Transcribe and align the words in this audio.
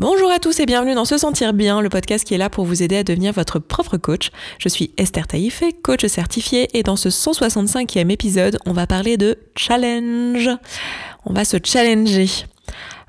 Bonjour 0.00 0.30
à 0.30 0.38
tous 0.38 0.58
et 0.60 0.64
bienvenue 0.64 0.94
dans 0.94 1.04
Se 1.04 1.18
Sentir 1.18 1.52
Bien, 1.52 1.82
le 1.82 1.90
podcast 1.90 2.26
qui 2.26 2.32
est 2.32 2.38
là 2.38 2.48
pour 2.48 2.64
vous 2.64 2.82
aider 2.82 2.96
à 2.96 3.04
devenir 3.04 3.34
votre 3.34 3.58
propre 3.58 3.98
coach. 3.98 4.30
Je 4.58 4.70
suis 4.70 4.94
Esther 4.96 5.26
Taïfé, 5.26 5.74
coach 5.74 6.06
certifiée, 6.06 6.70
et 6.72 6.82
dans 6.82 6.96
ce 6.96 7.10
165e 7.10 8.08
épisode, 8.08 8.58
on 8.64 8.72
va 8.72 8.86
parler 8.86 9.18
de 9.18 9.36
challenge. 9.56 10.48
On 11.26 11.34
va 11.34 11.44
se 11.44 11.58
challenger. 11.62 12.30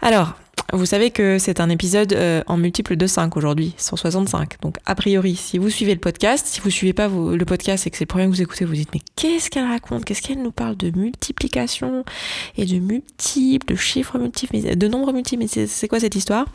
Alors, 0.02 0.34
vous 0.72 0.86
savez 0.86 1.12
que 1.12 1.38
c'est 1.38 1.60
un 1.60 1.70
épisode 1.70 2.14
euh, 2.14 2.42
en 2.48 2.58
multiple 2.58 2.96
de 2.96 3.08
5 3.08 3.36
aujourd'hui, 3.38 3.74
165. 3.78 4.62
Donc 4.62 4.78
a 4.86 4.96
priori, 4.96 5.36
si 5.36 5.58
vous 5.58 5.70
suivez 5.70 5.94
le 5.94 6.00
podcast, 6.00 6.48
si 6.48 6.62
vous 6.62 6.70
suivez 6.70 6.94
pas 6.94 7.08
le 7.08 7.46
podcast 7.46 7.88
et 7.88 7.90
que 7.90 7.98
c'est 7.98 8.04
le 8.06 8.08
premier 8.08 8.26
que 8.26 8.32
vous 8.32 8.42
écoutez, 8.42 8.66
vous 8.66 8.74
dites 8.74 8.90
mais 8.94 9.02
qu'est-ce 9.16 9.50
qu'elle 9.50 9.68
raconte? 9.68 10.06
Qu'est-ce 10.06 10.22
qu'elle 10.22 10.42
nous 10.42 10.52
parle 10.52 10.78
de 10.78 10.92
multiplication 10.98 12.04
et 12.58 12.66
de 12.66 12.80
multiples, 12.80 13.74
de 13.74 13.76
chiffres 13.76 14.18
multiples, 14.18 14.76
de 14.76 14.88
nombres 14.88 15.14
multiples? 15.14 15.44
Mais 15.44 15.66
c'est 15.68 15.88
quoi 15.88 16.00
cette 16.00 16.16
histoire? 16.16 16.46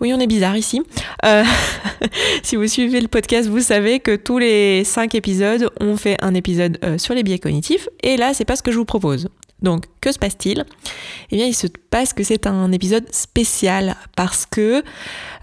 Oui, 0.00 0.12
on 0.12 0.18
est 0.18 0.26
bizarre 0.26 0.56
ici. 0.56 0.82
Euh, 1.24 1.44
si 2.42 2.56
vous 2.56 2.66
suivez 2.66 3.00
le 3.00 3.08
podcast, 3.08 3.48
vous 3.48 3.60
savez 3.60 4.00
que 4.00 4.16
tous 4.16 4.38
les 4.38 4.84
5 4.84 5.14
épisodes, 5.14 5.70
on 5.80 5.96
fait 5.96 6.16
un 6.20 6.34
épisode 6.34 6.78
euh, 6.84 6.98
sur 6.98 7.14
les 7.14 7.22
biais 7.22 7.38
cognitifs. 7.38 7.88
Et 8.02 8.16
là, 8.16 8.34
c'est 8.34 8.44
pas 8.44 8.56
ce 8.56 8.62
que 8.62 8.72
je 8.72 8.78
vous 8.78 8.84
propose. 8.84 9.28
Donc, 9.64 9.86
que 10.00 10.12
se 10.12 10.18
passe-t-il? 10.18 10.64
Eh 11.30 11.36
bien, 11.36 11.46
il 11.46 11.54
se 11.54 11.66
passe 11.66 12.12
que 12.12 12.22
c'est 12.22 12.46
un 12.46 12.70
épisode 12.70 13.12
spécial 13.12 13.96
parce 14.14 14.46
que 14.46 14.84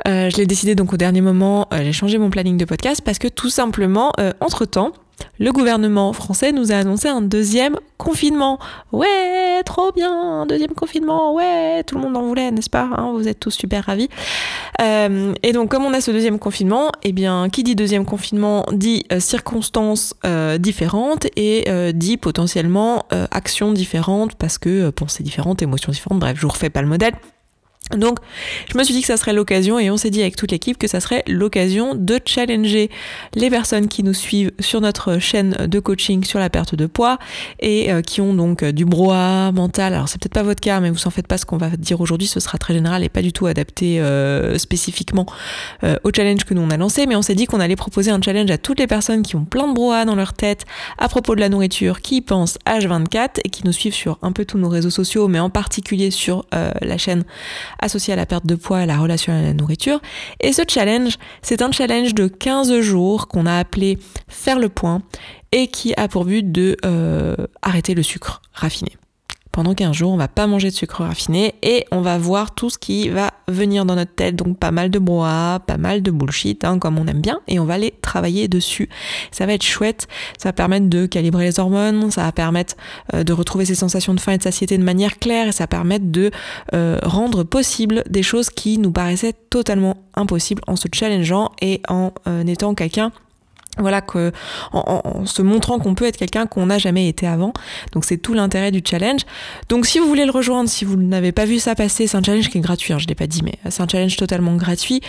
euh, 0.07 0.29
je 0.29 0.37
l'ai 0.37 0.45
décidé 0.45 0.75
donc 0.75 0.93
au 0.93 0.97
dernier 0.97 1.21
moment, 1.21 1.67
euh, 1.73 1.79
j'ai 1.83 1.91
changé 1.91 2.17
mon 2.19 2.29
planning 2.29 2.55
de 2.55 2.65
podcast 2.65 3.01
parce 3.03 3.17
que 3.17 3.27
tout 3.27 3.49
simplement, 3.49 4.13
euh, 4.19 4.31
entre-temps, 4.39 4.93
le 5.39 5.51
gouvernement 5.51 6.13
français 6.13 6.51
nous 6.51 6.71
a 6.71 6.75
annoncé 6.75 7.07
un 7.07 7.21
deuxième 7.21 7.77
confinement. 7.97 8.59
Ouais, 8.91 9.61
trop 9.65 9.91
bien, 9.91 10.45
deuxième 10.45 10.73
confinement, 10.73 11.33
ouais, 11.33 11.83
tout 11.83 11.95
le 11.95 12.01
monde 12.01 12.17
en 12.17 12.23
voulait, 12.23 12.51
n'est-ce 12.51 12.69
pas 12.69 12.89
hein, 12.95 13.13
Vous 13.15 13.27
êtes 13.27 13.39
tous 13.39 13.51
super 13.51 13.85
ravis. 13.85 14.09
Euh, 14.81 15.33
et 15.43 15.51
donc, 15.51 15.69
comme 15.69 15.83
on 15.83 15.93
a 15.93 16.01
ce 16.01 16.11
deuxième 16.11 16.39
confinement, 16.39 16.91
eh 17.03 17.11
bien, 17.11 17.49
qui 17.49 17.63
dit 17.63 17.75
deuxième 17.75 18.05
confinement 18.05 18.65
dit 18.71 19.05
euh, 19.11 19.19
circonstances 19.19 20.15
euh, 20.25 20.57
différentes 20.57 21.27
et 21.35 21.65
dit 21.93 22.17
potentiellement 22.17 23.05
actions 23.31 23.71
différentes 23.71 24.35
parce 24.35 24.57
que 24.57 24.89
pensées 24.89 25.23
différentes, 25.23 25.61
émotions 25.61 25.91
différentes. 25.91 26.19
Bref, 26.19 26.37
je 26.37 26.41
vous 26.41 26.49
refais 26.49 26.69
pas 26.69 26.81
le 26.81 26.87
modèle. 26.87 27.13
Donc, 27.97 28.19
je 28.71 28.77
me 28.77 28.83
suis 28.83 28.93
dit 28.93 29.01
que 29.01 29.07
ça 29.07 29.17
serait 29.17 29.33
l'occasion, 29.33 29.79
et 29.79 29.89
on 29.89 29.97
s'est 29.97 30.09
dit 30.09 30.21
avec 30.21 30.35
toute 30.35 30.51
l'équipe 30.51 30.77
que 30.77 30.87
ça 30.87 30.99
serait 30.99 31.23
l'occasion 31.27 31.95
de 31.95 32.19
challenger 32.25 32.89
les 33.35 33.49
personnes 33.49 33.87
qui 33.87 34.03
nous 34.03 34.13
suivent 34.13 34.51
sur 34.59 34.81
notre 34.81 35.19
chaîne 35.19 35.51
de 35.67 35.79
coaching 35.79 36.23
sur 36.23 36.39
la 36.39 36.49
perte 36.49 36.75
de 36.75 36.85
poids 36.85 37.17
et 37.59 37.91
euh, 37.91 38.01
qui 38.01 38.21
ont 38.21 38.33
donc 38.33 38.63
euh, 38.63 38.71
du 38.71 38.85
brouhaha 38.85 39.51
mental. 39.51 39.93
Alors, 39.93 40.09
c'est 40.09 40.19
peut-être 40.19 40.33
pas 40.33 40.43
votre 40.43 40.61
cas, 40.61 40.79
mais 40.79 40.89
vous 40.89 41.07
en 41.07 41.09
faites 41.09 41.27
pas 41.27 41.37
ce 41.37 41.45
qu'on 41.45 41.57
va 41.57 41.69
dire 41.69 42.01
aujourd'hui, 42.01 42.27
ce 42.27 42.39
sera 42.39 42.57
très 42.57 42.73
général 42.73 43.03
et 43.03 43.09
pas 43.09 43.21
du 43.21 43.33
tout 43.33 43.45
adapté 43.45 43.99
euh, 43.99 44.57
spécifiquement 44.57 45.25
au 46.03 46.11
challenge 46.15 46.45
que 46.45 46.53
nous 46.53 46.61
on 46.61 46.69
a 46.69 46.77
lancé. 46.77 47.05
Mais 47.05 47.15
on 47.15 47.21
s'est 47.21 47.35
dit 47.35 47.45
qu'on 47.45 47.59
allait 47.59 47.75
proposer 47.75 48.11
un 48.11 48.21
challenge 48.21 48.49
à 48.51 48.57
toutes 48.57 48.79
les 48.79 48.87
personnes 48.87 49.23
qui 49.23 49.35
ont 49.35 49.45
plein 49.45 49.67
de 49.67 49.73
brouhaha 49.73 50.05
dans 50.05 50.15
leur 50.15 50.33
tête 50.33 50.65
à 50.97 51.09
propos 51.09 51.35
de 51.35 51.39
la 51.39 51.49
nourriture, 51.49 52.01
qui 52.01 52.21
pensent 52.21 52.57
H24 52.65 53.41
et 53.43 53.49
qui 53.49 53.65
nous 53.65 53.71
suivent 53.71 53.93
sur 53.93 54.17
un 54.21 54.31
peu 54.31 54.45
tous 54.45 54.57
nos 54.57 54.69
réseaux 54.69 54.89
sociaux, 54.89 55.27
mais 55.27 55.39
en 55.39 55.49
particulier 55.49 56.11
sur 56.11 56.45
la 56.51 56.97
chaîne 56.97 57.23
associé 57.81 58.13
à 58.13 58.15
la 58.15 58.25
perte 58.25 58.45
de 58.45 58.55
poids 58.55 58.79
et 58.79 58.83
à 58.83 58.85
la 58.85 58.97
relation 58.97 59.33
à 59.33 59.41
la 59.41 59.53
nourriture. 59.53 59.99
Et 60.39 60.53
ce 60.53 60.61
challenge, 60.67 61.17
c'est 61.41 61.61
un 61.61 61.71
challenge 61.71 62.13
de 62.13 62.27
15 62.27 62.79
jours 62.79 63.27
qu'on 63.27 63.45
a 63.45 63.57
appelé 63.57 63.97
Faire 64.27 64.59
le 64.59 64.69
point 64.69 65.01
et 65.51 65.67
qui 65.67 65.93
a 65.97 66.07
pour 66.07 66.25
but 66.25 66.49
de 66.51 66.77
euh, 66.85 67.35
arrêter 67.61 67.93
le 67.93 68.03
sucre 68.03 68.41
raffiné 68.53 68.91
pendant 69.51 69.73
15 69.73 69.93
jours, 69.93 70.11
on 70.11 70.17
va 70.17 70.27
pas 70.27 70.47
manger 70.47 70.69
de 70.69 70.75
sucre 70.75 71.03
raffiné 71.03 71.55
et 71.61 71.85
on 71.91 72.01
va 72.01 72.17
voir 72.17 72.53
tout 72.55 72.69
ce 72.69 72.77
qui 72.77 73.09
va 73.09 73.31
venir 73.47 73.85
dans 73.85 73.95
notre 73.95 74.13
tête, 74.13 74.35
donc 74.35 74.57
pas 74.57 74.71
mal 74.71 74.89
de 74.89 74.99
brouhaha, 74.99 75.59
pas 75.59 75.77
mal 75.77 76.01
de 76.01 76.11
bullshit, 76.11 76.63
hein, 76.63 76.79
comme 76.79 76.97
on 76.97 77.07
aime 77.07 77.21
bien, 77.21 77.41
et 77.47 77.59
on 77.59 77.65
va 77.65 77.73
aller 77.73 77.93
travailler 78.01 78.47
dessus. 78.47 78.89
Ça 79.31 79.45
va 79.45 79.53
être 79.53 79.63
chouette, 79.63 80.07
ça 80.37 80.49
va 80.49 80.53
permettre 80.53 80.87
de 80.87 81.05
calibrer 81.05 81.45
les 81.45 81.59
hormones, 81.59 82.11
ça 82.11 82.23
va 82.23 82.31
permettre 82.31 82.75
euh, 83.13 83.23
de 83.23 83.33
retrouver 83.33 83.65
ces 83.65 83.75
sensations 83.75 84.13
de 84.13 84.19
faim 84.19 84.33
et 84.33 84.37
de 84.37 84.43
satiété 84.43 84.77
de 84.77 84.83
manière 84.83 85.19
claire, 85.19 85.47
et 85.47 85.51
ça 85.51 85.63
va 85.63 85.67
permettre 85.67 86.05
de 86.05 86.31
euh, 86.73 86.99
rendre 87.03 87.43
possible 87.43 88.03
des 88.09 88.23
choses 88.23 88.49
qui 88.49 88.77
nous 88.77 88.91
paraissaient 88.91 89.33
totalement 89.49 89.97
impossibles 90.15 90.61
en 90.67 90.75
se 90.75 90.87
challengeant 90.93 91.51
et 91.61 91.81
en 91.89 92.13
euh, 92.27 92.45
étant 92.45 92.73
quelqu'un 92.73 93.11
voilà 93.77 94.01
que 94.01 94.31
en, 94.73 95.25
se 95.25 95.41
montrant 95.41 95.79
qu'on 95.79 95.95
peut 95.95 96.05
être 96.05 96.17
quelqu'un 96.17 96.45
qu'on 96.45 96.67
n'a 96.67 96.77
jamais 96.77 97.07
été 97.07 97.27
avant. 97.27 97.53
Donc 97.93 98.05
c'est 98.05 98.17
tout 98.17 98.33
l'intérêt 98.33 98.71
du 98.71 98.81
challenge. 98.87 99.21
Donc 99.69 99.85
si 99.85 99.99
vous 99.99 100.07
voulez 100.07 100.25
le 100.25 100.31
rejoindre, 100.31 100.69
si 100.69 100.85
vous 100.85 100.97
n'avez 100.97 101.31
pas 101.31 101.45
vu 101.45 101.59
ça 101.59 101.75
passer, 101.75 102.07
c'est 102.07 102.17
un 102.17 102.23
challenge 102.23 102.49
qui 102.49 102.57
est 102.57 102.61
gratuit. 102.61 102.93
Hein, 102.93 102.99
je 102.99 103.07
l'ai 103.07 103.15
pas 103.15 103.27
dit, 103.27 103.41
mais 103.43 103.53
c'est 103.69 103.81
un 103.81 103.87
challenge 103.87 104.15
totalement 104.17 104.55
gratuit. 104.55 105.01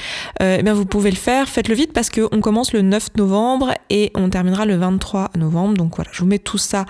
Euh, 0.42 0.56
eh 0.58 0.62
bien 0.62 0.74
vous 0.74 0.86
pouvez 0.86 1.10
le 1.10 1.16
faire. 1.16 1.48
Faites-le 1.48 1.74
vite 1.74 1.92
parce 1.92 2.10
qu'on 2.10 2.40
commence 2.40 2.72
le 2.72 2.82
9 2.82 3.16
novembre 3.16 3.74
et 3.90 4.12
on 4.14 4.28
terminera 4.28 4.66
le 4.66 4.76
23 4.76 5.30
novembre. 5.36 5.74
Donc 5.74 5.96
voilà, 5.96 6.10
je 6.12 6.20
vous 6.20 6.28
mets 6.28 6.38
tout 6.38 6.58
ça 6.58 6.86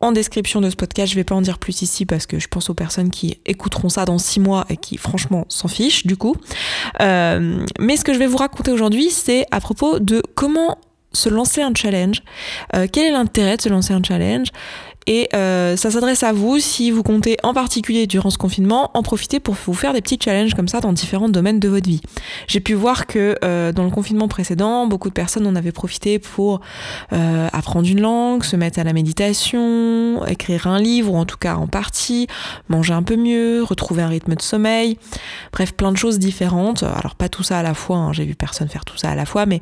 en 0.00 0.12
description 0.12 0.60
de 0.60 0.70
ce 0.70 0.76
podcast. 0.76 1.12
Je 1.12 1.16
vais 1.16 1.24
pas 1.24 1.34
en 1.34 1.42
dire 1.42 1.58
plus 1.58 1.82
ici 1.82 2.06
parce 2.06 2.26
que 2.26 2.38
je 2.38 2.48
pense 2.48 2.70
aux 2.70 2.74
personnes 2.74 3.10
qui 3.10 3.38
écouteront 3.46 3.88
ça 3.88 4.04
dans 4.04 4.18
six 4.18 4.40
mois 4.40 4.66
et 4.70 4.76
qui 4.76 4.96
franchement 4.96 5.44
s'en 5.48 5.68
fichent 5.68 6.06
du 6.06 6.16
coup. 6.16 6.34
Euh, 7.00 7.64
mais 7.78 7.96
ce 7.96 8.04
que 8.04 8.14
je 8.14 8.18
vais 8.18 8.26
vous 8.26 8.38
raconter 8.38 8.70
aujourd'hui, 8.70 9.10
c'est 9.10 9.46
à 9.50 9.60
propos 9.60 9.98
de 9.98 10.22
comment 10.34 10.78
se 11.12 11.28
lancer 11.28 11.62
un 11.62 11.72
challenge. 11.74 12.22
Euh, 12.74 12.86
quel 12.90 13.06
est 13.06 13.10
l'intérêt 13.12 13.56
de 13.56 13.62
se 13.62 13.68
lancer 13.68 13.92
un 13.92 14.02
challenge? 14.02 14.48
Et 15.06 15.28
euh, 15.34 15.76
ça 15.76 15.90
s'adresse 15.90 16.22
à 16.22 16.32
vous 16.32 16.58
si 16.58 16.90
vous 16.90 17.02
comptez 17.02 17.36
en 17.42 17.54
particulier 17.54 18.06
durant 18.06 18.30
ce 18.30 18.38
confinement 18.38 18.90
en 18.94 19.02
profiter 19.02 19.40
pour 19.40 19.54
vous 19.54 19.74
faire 19.74 19.92
des 19.92 20.00
petits 20.00 20.18
challenges 20.22 20.54
comme 20.54 20.68
ça 20.68 20.80
dans 20.80 20.92
différents 20.92 21.28
domaines 21.28 21.58
de 21.58 21.68
votre 21.68 21.88
vie. 21.88 22.00
J'ai 22.46 22.60
pu 22.60 22.74
voir 22.74 23.06
que 23.06 23.36
euh, 23.44 23.72
dans 23.72 23.84
le 23.84 23.90
confinement 23.90 24.28
précédent, 24.28 24.86
beaucoup 24.86 25.08
de 25.08 25.14
personnes 25.14 25.46
en 25.46 25.56
avaient 25.56 25.72
profité 25.72 26.18
pour 26.18 26.60
euh, 27.12 27.48
apprendre 27.52 27.88
une 27.88 28.00
langue, 28.00 28.44
se 28.44 28.56
mettre 28.56 28.78
à 28.78 28.84
la 28.84 28.92
méditation, 28.92 30.24
écrire 30.26 30.66
un 30.66 30.78
livre 30.78 31.12
ou 31.12 31.16
en 31.16 31.24
tout 31.24 31.38
cas 31.38 31.54
en 31.54 31.66
partie, 31.66 32.26
manger 32.68 32.92
un 32.92 33.02
peu 33.02 33.16
mieux, 33.16 33.62
retrouver 33.62 34.02
un 34.02 34.08
rythme 34.08 34.34
de 34.34 34.42
sommeil, 34.42 34.98
bref 35.52 35.72
plein 35.72 35.92
de 35.92 35.96
choses 35.96 36.18
différentes. 36.18 36.82
Alors 36.82 37.14
pas 37.14 37.28
tout 37.28 37.42
ça 37.42 37.58
à 37.58 37.62
la 37.62 37.74
fois, 37.74 37.96
hein, 37.96 38.12
j'ai 38.12 38.24
vu 38.24 38.34
personne 38.34 38.68
faire 38.68 38.84
tout 38.84 38.96
ça 38.96 39.10
à 39.10 39.14
la 39.14 39.24
fois, 39.24 39.46
mais 39.46 39.60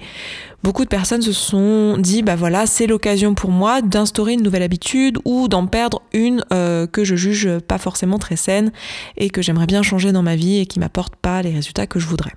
beaucoup 0.62 0.84
de 0.84 0.88
personnes 0.88 1.22
se 1.22 1.32
sont 1.32 1.97
dit 1.99 2.22
bah 2.22 2.37
voilà 2.37 2.66
c'est 2.66 2.87
l'occasion 2.87 3.34
pour 3.34 3.50
moi 3.50 3.81
d'instaurer 3.81 4.32
une 4.32 4.43
nouvelle 4.43 4.62
habitude 4.62 5.19
ou 5.28 5.47
d'en 5.47 5.66
perdre 5.66 6.00
une 6.15 6.43
euh, 6.55 6.87
que 6.87 7.05
je 7.05 7.15
juge 7.15 7.59
pas 7.59 7.77
forcément 7.77 8.19
très 8.19 8.37
saine 8.37 8.72
et 9.19 9.28
que 9.28 9.43
j'aimerais 9.43 9.66
bien 9.66 9.83
changer 9.83 10.11
dans 10.11 10.22
ma 10.22 10.37
vie 10.37 10.59
et 10.59 10.66
qui 10.66 10.81
m'apporte 10.81 11.16
pas 11.16 11.43
les 11.43 11.50
résultats 11.50 11.87
que 11.87 11.99
je 12.00 12.06
voudrais. 12.06 12.33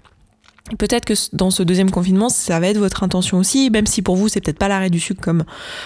Peut-être 0.78 1.06
que 1.06 1.14
dans 1.34 1.52
ce 1.52 1.64
deuxième 1.64 1.92
confinement, 1.92 2.30
ça 2.30 2.60
va 2.60 2.68
être 2.68 2.78
votre 2.78 3.04
intention 3.04 3.38
aussi, 3.38 3.70
même 3.70 3.86
si 3.86 4.02
pour 4.02 4.16
vous 4.16 4.28
c'est 4.28 4.42
peut-être 4.42 4.58
pas 4.58 4.68
l'arrêt 4.68 4.90
du 4.90 5.00
sucre 5.00 5.22
comme, 5.22 5.44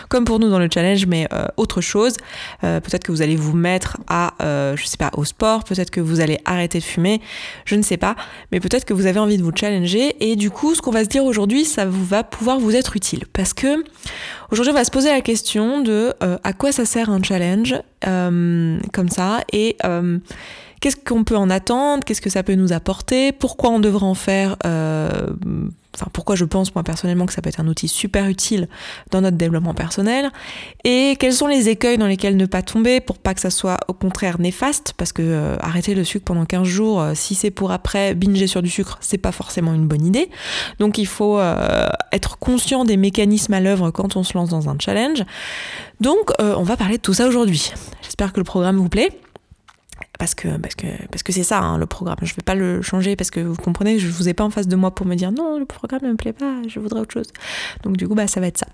comme 0.09 0.25
pour 0.25 0.40
nous 0.40 0.50
dans 0.50 0.59
le 0.59 0.69
challenge, 0.72 1.06
mais 1.06 1.28
euh, 1.34 1.46
autre 1.57 1.81
chose. 1.81 2.16
Euh, 2.63 2.79
peut-être 2.79 3.03
que 3.03 3.12
vous 3.12 3.22
allez 3.22 3.35
vous 3.35 3.56
mettre 3.56 3.97
à, 4.07 4.34
euh, 4.44 4.75
je 4.75 4.85
sais 4.85 4.97
pas, 4.97 5.12
au 5.13 5.25
sport, 5.25 5.63
peut-être 5.63 5.91
que 5.91 6.01
vous 6.01 6.19
allez 6.19 6.40
arrêter 6.46 6.79
de 6.79 6.84
fumer, 6.84 7.22
je 7.66 7.75
ne 7.75 7.81
sais 7.81 7.97
pas, 7.97 8.16
mais 8.51 8.59
peut-être 8.59 8.85
que 8.85 8.94
vous 8.94 9.06
avez 9.06 9.19
envie 9.19 9.38
de 9.38 9.44
vous 9.44 9.51
challenger 9.56 10.16
et 10.19 10.35
du 10.35 10.50
coup, 10.50 10.75
ce 10.75 10.81
qu'on 10.81 10.91
va 10.91 11.03
se 11.03 11.09
dire 11.09 11.23
aujourd'hui, 11.23 11.66
ça 11.66 11.85
vous 11.85 12.06
va 12.06 12.23
pouvoir 12.23 12.59
vous 12.59 12.75
être 12.75 12.96
utile, 12.96 13.25
parce 13.34 13.53
que 13.53 13.84
aujourd'hui, 14.52 14.72
on 14.72 14.75
va 14.75 14.85
se 14.85 14.91
poser 14.91 15.09
la 15.09 15.22
question 15.22 15.81
de 15.81 16.13
à 16.22 16.53
quoi 16.53 16.72
ça 16.72 16.85
sert 16.85 17.09
un 17.09 17.22
challenge 17.22 17.75
comme 18.02 19.09
ça 19.09 19.41
et 19.52 19.78
Qu'est-ce 20.85 20.97
qu'on 20.97 21.23
peut 21.23 21.35
en 21.35 21.50
attendre 21.50 22.03
Qu'est-ce 22.03 22.22
que 22.22 22.29
ça 22.29 22.44
peut 22.44 22.53
nous 22.53 22.72
apporter 22.72 23.31
Pourquoi 23.31 23.72
on 23.72 23.79
devrait 23.79 24.06
en 24.06 24.13
faire 24.13 24.56
euh, 24.68 25.09
Enfin, 25.96 26.07
pourquoi 26.13 26.35
je 26.35 26.46
pense 26.46 26.75
moi 26.75 26.84
personnellement 26.84 27.25
que 27.25 27.34
ça 27.34 27.41
peut 27.41 27.47
être 27.47 27.62
un 27.62 27.68
outil 27.68 27.88
super 27.88 28.28
utile 28.28 28.68
dans 29.12 29.22
notre 29.22 29.38
développement 29.38 29.73
personnel 29.73 30.29
et 30.84 31.16
quels 31.18 31.31
sont 31.31 31.47
les 31.47 31.69
écueils 31.69 31.97
dans 31.97 32.06
lesquels 32.06 32.35
ne 32.35 32.46
pas 32.46 32.62
tomber 32.62 33.00
pour 33.00 33.18
pas 33.18 33.34
que 33.34 33.40
ça 33.40 33.50
soit 33.50 33.78
au 33.88 33.94
contraire 33.94 34.41
néfaste 34.41 34.94
parce 34.97 35.13
que 35.13 35.22
euh, 35.23 35.56
arrêter 35.62 35.96
le 35.96 36.03
sucre 36.03 36.25
pendant 36.25 36.44
15 36.44 36.68
jours 36.68 37.02
euh, 37.02 37.13
si 37.16 37.34
c'est 37.34 37.50
pour 37.50 37.72
après 37.72 38.13
binger 38.13 38.46
sur 38.46 38.62
du 38.62 38.69
sucre 38.69 38.97
c'est 39.00 39.17
pas 39.17 39.31
forcément 39.31 39.73
une 39.73 39.88
bonne 39.88 40.05
idée. 40.05 40.29
Donc 40.79 40.97
il 40.97 41.08
faut 41.08 41.40
être 42.11 42.38
conscient 42.38 42.84
des 42.84 42.97
mécanismes 42.97 43.53
à 43.53 43.61
l'œuvre 43.61 43.90
quand 43.90 44.17
on 44.17 44.23
se 44.23 44.38
lance 44.38 44.49
dans 44.49 44.70
un 44.70 44.76
challenge. 44.78 45.23
Donc 46.02 46.31
on 46.40 46.64
va 46.64 46.78
parler 46.78 46.97
de 46.97 47.02
tout 47.02 47.14
ça 47.14 47.28
aujourd'hui. 47.28 47.72
J'espère 48.03 48.34
que 48.34 48.40
le 48.40 48.43
programme 48.43 48.78
vous 48.78 48.90
plaît 48.90 49.09
parce 50.17 50.35
que 50.35 50.58
parce 50.58 50.76
que 50.76 50.88
parce 51.12 51.23
que 51.23 51.32
c'est 51.32 51.44
ça 51.44 51.59
hein, 51.59 51.78
le 51.78 51.85
programme. 51.85 52.17
Je 52.22 52.34
vais 52.34 52.44
pas 52.44 52.56
le 52.56 52.82
changer 52.82 53.16
parce 53.16 53.32
que 53.32 53.40
vous 53.40 53.56
comprenez, 53.56 54.00
je 54.00 54.08
vous 54.08 54.29
ai 54.29 54.34
pas 54.34 54.44
en 54.44 54.50
face 54.50 54.67
de 54.67 54.76
moi 54.76 54.94
pour 54.94 55.06
me 55.06 55.16
dire 55.16 55.32
non 55.32 55.59
le 55.59 55.66
programme 55.66 56.02
ne 56.03 56.12
me 56.12 56.16
plaît 56.16 56.34
pas, 56.34 56.62
je 56.67 56.79
voudrais 56.79 57.02
autre 57.02 57.14
chose. 57.14 57.28
Donc 57.84 57.97
du 57.97 58.08
coup 58.08 58.16
bah 58.16 58.28
ça 58.28 58.40
va 58.40 58.47
être 58.47 58.58
ça. 58.58 58.67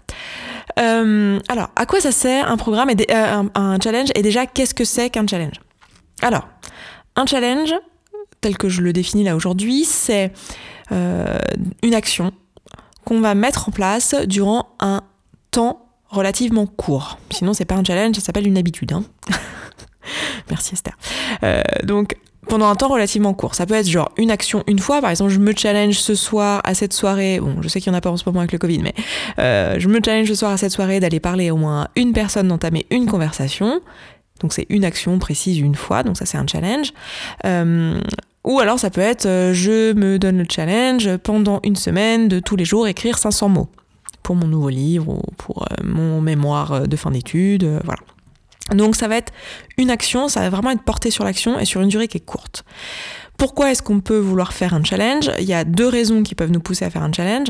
Euh, 0.79 1.39
alors 1.49 1.69
à 1.75 1.85
quoi 1.85 1.99
ça 1.99 2.11
sert 2.11 2.49
un 2.49 2.57
programme 2.57 2.89
et 2.89 2.95
euh, 3.11 3.43
un, 3.55 3.79
challenge 3.79 4.09
et 4.15 4.21
déjà 4.21 4.45
qu'est-ce 4.45 4.73
que 4.73 4.85
c'est 4.85 5.09
qu'un 5.09 5.25
challenge? 5.27 5.55
Alors 6.21 6.47
un 7.15 7.25
challenge 7.25 7.73
tel 8.41 8.57
que 8.57 8.69
je 8.69 8.81
le 8.81 8.93
définis 8.93 9.23
là 9.23 9.35
aujourd'hui 9.35 9.85
c'est 9.85 10.31
euh, 10.91 11.38
une 11.83 11.93
action 11.93 12.31
qu'on 13.05 13.21
va 13.21 13.35
mettre 13.35 13.69
en 13.69 13.71
place 13.71 14.15
durant 14.27 14.75
un 14.79 15.01
temps 15.49 15.88
relativement 16.09 16.67
court. 16.67 17.17
Sinon 17.31 17.53
c'est 17.53 17.65
pas 17.65 17.75
un 17.75 17.83
challenge, 17.83 18.15
ça 18.15 18.21
s'appelle 18.21 18.47
une 18.47 18.57
habitude. 18.57 18.93
Hein. 18.93 19.03
Merci 20.50 20.74
Esther. 20.74 20.94
Euh, 21.44 21.62
donc 21.83 22.15
pendant 22.48 22.68
un 22.68 22.75
temps 22.75 22.88
relativement 22.88 23.33
court. 23.33 23.56
Ça 23.56 23.65
peut 23.65 23.75
être 23.75 23.88
genre 23.88 24.12
une 24.18 24.31
action 24.31 24.63
une 24.68 24.80
fois, 24.80 25.01
par 25.01 25.12
exemple 25.12 25.31
je 25.31 25.39
me 25.39 25.53
challenge 25.56 25.95
ce 25.95 26.15
soir 26.15 26.62
à 26.63 26.74
cette 26.74 26.94
soirée, 26.94 27.39
bon 27.39 27.62
je 27.62 27.68
sais 27.68 27.80
qu'il 27.80 27.92
n'y 27.92 27.95
en 27.95 27.98
a 27.98 28.01
pas 28.01 28.09
en 28.09 28.18
ce 28.18 28.24
moment 28.25 28.39
avec 28.39 28.51
le 28.51 28.57
Covid, 28.57 28.80
mais 28.80 28.94
euh, 29.39 29.75
je 29.77 29.88
me 29.88 30.00
challenge 30.03 30.27
ce 30.27 30.36
soir 30.36 30.51
à 30.51 30.57
cette 30.57 30.71
soirée 30.71 31.00
d'aller 31.00 31.19
parler 31.19 31.51
au 31.51 31.57
moins 31.57 31.83
à 31.83 31.89
une 31.95 32.13
personne, 32.13 32.48
d'entamer 32.48 32.86
une 32.89 33.06
conversation. 33.06 33.81
Donc 34.39 34.53
c'est 34.53 34.65
une 34.69 34.83
action 34.86 35.19
précise 35.19 35.59
une 35.59 35.75
fois, 35.75 36.01
donc 36.01 36.18
ça 36.18 36.25
c'est 36.25 36.38
un 36.38 36.48
challenge. 36.48 36.94
Euh, 37.45 38.01
ou 38.44 38.59
alors 38.59 38.80
ça 38.80 38.89
peut 38.89 39.01
être 39.01 39.51
je 39.53 39.94
me 39.94 40.18
donne 40.18 40.39
le 40.39 40.45
challenge 40.50 41.15
pendant 41.18 41.59
une 41.63 41.75
semaine 41.75 42.27
de 42.27 42.39
tous 42.39 42.56
les 42.56 42.65
jours 42.65 42.88
écrire 42.88 43.19
500 43.19 43.50
mots 43.50 43.69
pour 44.24 44.36
mon 44.36 44.48
nouveau 44.48 44.69
livre 44.69 45.09
ou 45.09 45.21
pour 45.38 45.68
mon 45.83 46.21
mémoire 46.21 46.88
de 46.88 46.95
fin 46.95 47.12
d'études, 47.12 47.80
voilà. 47.83 48.00
Donc 48.69 48.95
ça 48.95 49.07
va 49.07 49.17
être 49.17 49.33
une 49.77 49.89
action, 49.89 50.27
ça 50.27 50.41
va 50.41 50.49
vraiment 50.49 50.71
être 50.71 50.83
porté 50.83 51.11
sur 51.11 51.23
l'action 51.23 51.59
et 51.59 51.65
sur 51.65 51.81
une 51.81 51.89
durée 51.89 52.07
qui 52.07 52.17
est 52.17 52.25
courte. 52.25 52.63
Pourquoi 53.37 53.71
est-ce 53.71 53.81
qu'on 53.81 54.01
peut 54.01 54.19
vouloir 54.19 54.53
faire 54.53 54.73
un 54.73 54.83
challenge? 54.83 55.31
Il 55.39 55.45
y 55.45 55.53
a 55.53 55.63
deux 55.63 55.87
raisons 55.87 56.21
qui 56.21 56.35
peuvent 56.35 56.51
nous 56.51 56.59
pousser 56.59 56.85
à 56.85 56.89
faire 56.89 57.03
un 57.03 57.11
challenge. 57.11 57.47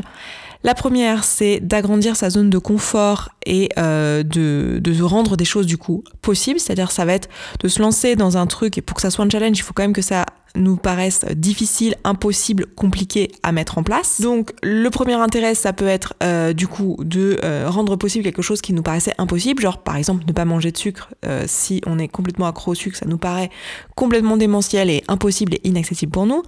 La 0.64 0.74
première, 0.76 1.24
c'est 1.24 1.60
d'agrandir 1.60 2.16
sa 2.16 2.30
zone 2.30 2.50
de 2.50 2.58
confort 2.60 3.30
et 3.46 3.70
euh, 3.78 4.24
de, 4.24 4.80
de 4.80 5.04
rendre 5.04 5.36
des 5.36 5.44
choses 5.44 5.66
du 5.66 5.78
coup 5.78 6.04
possibles. 6.22 6.60
C'est-à-dire, 6.60 6.92
ça 6.92 7.04
va 7.04 7.14
être 7.14 7.30
de 7.60 7.68
se 7.68 7.82
lancer 7.82 8.16
dans 8.16 8.38
un 8.38 8.48
truc 8.48 8.78
et 8.78 8.82
pour 8.82 8.96
que 8.96 9.02
ça 9.02 9.10
soit 9.10 9.26
un 9.26 9.30
challenge, 9.30 9.58
il 9.58 9.64
faut 9.64 9.74
quand 9.74 9.84
même 9.84 9.94
que 9.94 10.04
ça 10.04 10.26
nous 10.56 10.76
paraissent 10.76 11.26
difficiles, 11.36 11.96
impossibles, 12.04 12.66
compliqués 12.76 13.32
à 13.44 13.52
mettre 13.52 13.78
en 13.78 13.84
place. 13.84 14.22
Donc 14.22 14.52
le 14.64 14.90
premier 14.90 15.14
intérêt, 15.14 15.56
ça 15.56 15.74
peut 15.74 15.88
être 15.88 16.14
euh, 16.24 16.54
du 16.54 16.68
coup 16.68 16.98
de 17.00 17.40
euh, 17.44 17.66
rendre 17.68 17.96
possible 17.96 18.24
quelque 18.24 18.42
chose 18.42 18.62
qui 18.62 18.74
nous 18.74 18.84
paraissait 18.84 19.14
impossible, 19.18 19.62
genre 19.62 19.80
par 19.80 19.96
exemple 19.96 20.24
ne 20.28 20.34
pas 20.34 20.46
manger 20.46 20.72
de 20.72 20.78
sucre 20.78 21.10
euh, 21.26 21.46
si 21.48 21.82
on 21.86 22.00
est 22.00 22.08
complètement 22.08 22.48
accro 22.48 22.72
au 22.72 22.76
sucre, 22.76 22.98
ça 22.98 23.06
nous 23.06 23.18
paraît 23.18 23.50
complètement 23.96 24.38
démentiel 24.38 24.90
et 24.90 25.04
impossible 25.08 25.56
et 25.56 25.62
inaccessible 25.64 26.12
pour 26.12 26.26
nous. 26.26 26.44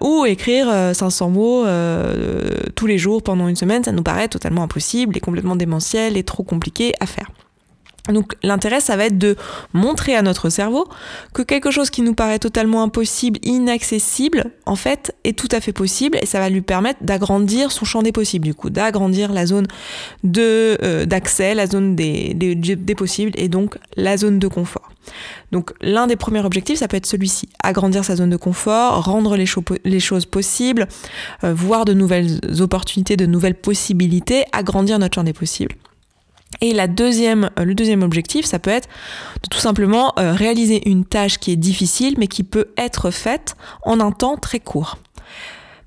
ou 0.00 0.24
écrire 0.26 0.66
500 0.94 1.30
mots 1.30 1.64
tous 2.74 2.86
les 2.86 2.98
jours 2.98 3.22
pendant 3.22 3.48
une 3.48 3.56
semaine, 3.56 3.84
ça 3.84 3.92
nous 3.92 4.02
paraît 4.02 4.28
totalement 4.28 4.62
impossible 4.62 5.16
et 5.16 5.20
complètement 5.20 5.56
démentiel 5.56 6.16
et 6.16 6.22
trop 6.22 6.42
compliqué 6.42 6.94
à 7.00 7.06
faire. 7.06 7.30
Donc 8.12 8.34
l'intérêt, 8.42 8.80
ça 8.80 8.96
va 8.96 9.06
être 9.06 9.16
de 9.16 9.36
montrer 9.72 10.14
à 10.14 10.20
notre 10.20 10.50
cerveau 10.50 10.86
que 11.32 11.40
quelque 11.40 11.70
chose 11.70 11.88
qui 11.88 12.02
nous 12.02 12.14
paraît 12.14 12.38
totalement 12.38 12.82
impossible, 12.82 13.38
inaccessible, 13.42 14.50
en 14.66 14.76
fait, 14.76 15.14
est 15.24 15.38
tout 15.38 15.48
à 15.50 15.60
fait 15.60 15.72
possible 15.72 16.18
et 16.20 16.26
ça 16.26 16.38
va 16.38 16.50
lui 16.50 16.60
permettre 16.60 17.02
d'agrandir 17.02 17.72
son 17.72 17.86
champ 17.86 18.02
des 18.02 18.12
possibles, 18.12 18.44
du 18.44 18.54
coup, 18.54 18.68
d'agrandir 18.68 19.32
la 19.32 19.46
zone 19.46 19.66
de 20.22 20.76
euh, 20.82 21.06
d'accès, 21.06 21.54
la 21.54 21.66
zone 21.66 21.96
des, 21.96 22.34
des, 22.34 22.94
possibles 22.94 23.32
et 23.36 23.48
donc 23.48 23.78
la 23.96 24.18
zone 24.18 24.38
de 24.38 24.48
confort. 24.48 24.90
Donc 25.50 25.72
l'un 25.80 26.06
des 26.06 26.16
premiers 26.16 26.44
objectifs, 26.44 26.78
ça 26.78 26.88
peut 26.88 26.98
être 26.98 27.06
celui-ci, 27.06 27.48
agrandir 27.62 28.04
sa 28.04 28.16
zone 28.16 28.30
de 28.30 28.36
confort, 28.36 29.02
rendre 29.04 29.36
les, 29.36 30.00
choses 30.00 30.26
possibles, 30.26 30.88
euh, 31.42 31.54
voir 31.54 31.86
de 31.86 31.94
nouvelles 31.94 32.40
opportunités, 32.60 33.16
de 33.16 33.26
nouvelles 33.26 33.54
possibilités, 33.54 34.44
agrandir 34.52 34.98
notre 34.98 35.14
champ 35.14 35.24
des 35.24 35.32
possibles. 35.32 35.74
Et 36.60 36.72
la 36.72 36.86
deuxième, 36.86 37.50
euh, 37.58 37.64
le 37.64 37.74
deuxième 37.74 38.02
objectif, 38.02 38.46
ça 38.46 38.58
peut 38.58 38.70
être 38.70 38.88
de 39.42 39.48
tout 39.50 39.58
simplement 39.58 40.12
euh, 40.18 40.32
réaliser 40.32 40.88
une 40.88 41.04
tâche 41.04 41.38
qui 41.38 41.52
est 41.52 41.56
difficile 41.56 42.14
mais 42.18 42.26
qui 42.26 42.42
peut 42.42 42.68
être 42.76 43.10
faite 43.10 43.56
en 43.82 44.00
un 44.00 44.12
temps 44.12 44.36
très 44.36 44.60
court. 44.60 44.98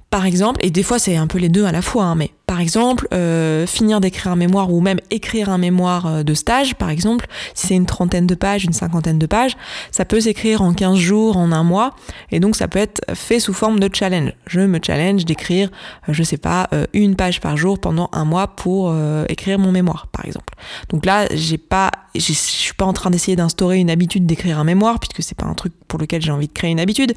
Par 0.10 0.26
exemple, 0.26 0.66
et 0.66 0.70
des 0.70 0.84
fois 0.84 1.00
c'est 1.00 1.18
un 1.18 1.28
peu 1.28 1.38
les 1.38 1.50
deux 1.50 1.66
à 1.66 1.72
la 1.72 1.82
fois, 1.82 2.06
hein, 2.06 2.16
mais 2.16 2.32
par 2.48 2.62
exemple, 2.62 3.10
euh, 3.14 3.68
finir 3.68 4.00
d'écrire 4.00 4.32
un 4.32 4.38
mémoire 4.38 4.72
ou 4.72 4.80
même 4.80 5.00
écrire 5.12 5.50
un 5.50 5.58
mémoire 5.58 6.06
euh, 6.08 6.24
de 6.24 6.34
stage, 6.34 6.76
par 6.76 6.90
exemple, 6.90 7.28
si 7.54 7.68
c'est 7.68 7.76
une 7.76 7.86
trentaine 7.86 8.26
de 8.26 8.36
pages, 8.36 8.64
une 8.64 8.72
cinquantaine 8.72 9.20
de 9.20 9.26
pages, 9.26 9.58
ça 9.92 10.06
peut 10.06 10.22
s'écrire 10.22 10.62
en 10.62 10.74
15 10.74 10.96
jours, 10.98 11.36
en 11.36 11.52
un 11.52 11.64
mois, 11.64 11.94
et 12.32 12.40
donc 12.40 12.56
ça 12.56 12.70
peut 12.70 12.80
être 12.80 13.02
fait 13.16 13.42
sous 13.42 13.52
forme 13.52 13.82
de 13.82 13.90
challenge. 13.94 14.32
Je 14.46 14.62
me 14.62 14.80
challenge 14.82 15.26
d'écrire, 15.26 15.70
euh, 16.08 16.14
je 16.14 16.24
sais 16.24 16.38
pas, 16.38 16.70
une 16.94 17.18
page 17.18 17.42
par 17.42 17.58
jour 17.58 17.80
pendant 17.80 18.10
un 18.14 18.24
mois 18.24 18.48
pour 18.48 18.96
écrire 19.28 19.60
mon 19.60 19.72
mémoire, 19.72 20.08
par 20.08 20.26
exemple. 20.26 20.54
Donc 20.90 21.06
là, 21.06 21.28
j'ai 21.34 21.58
pas, 21.58 21.92
je 22.16 22.32
suis 22.32 22.74
pas 22.74 22.86
en 22.86 22.94
train 22.94 23.10
d'essayer 23.10 23.36
d'instaurer 23.36 23.78
une 23.78 23.90
habitude 23.90 24.26
d'écrire 24.26 24.60
un 24.60 24.64
mémoire, 24.64 25.00
puisque 25.00 25.22
c'est 25.22 25.38
pas 25.38 25.46
un 25.46 25.54
truc 25.54 25.74
pour 25.88 26.00
lequel 26.00 26.22
j'ai 26.22 26.32
envie 26.32 26.48
de 26.48 26.54
créer 26.54 26.72
une 26.72 26.80
habitude, 26.80 27.14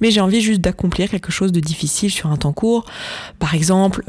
mais 0.00 0.10
j'ai 0.10 0.20
envie 0.20 0.40
juste 0.40 0.60
d'accomplir 0.60 1.08
quelque 1.08 1.32
chose 1.32 1.52
de 1.52 1.60
difficile 1.60 2.10
sur 2.10 2.30
un 2.30 2.33
temps 2.36 2.52
court. 2.52 2.84
Par 3.38 3.54
exemple, 3.54 4.02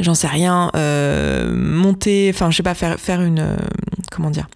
j'en 0.00 0.14
sais 0.14 0.26
rien, 0.26 0.70
euh, 0.76 1.52
monter, 1.54 2.30
enfin 2.34 2.50
je 2.50 2.56
sais 2.56 2.62
pas, 2.62 2.74
faire, 2.74 2.98
faire 2.98 3.22
une, 3.22 3.40
euh, 3.40 3.56
comment 4.10 4.30
dire, 4.30 4.48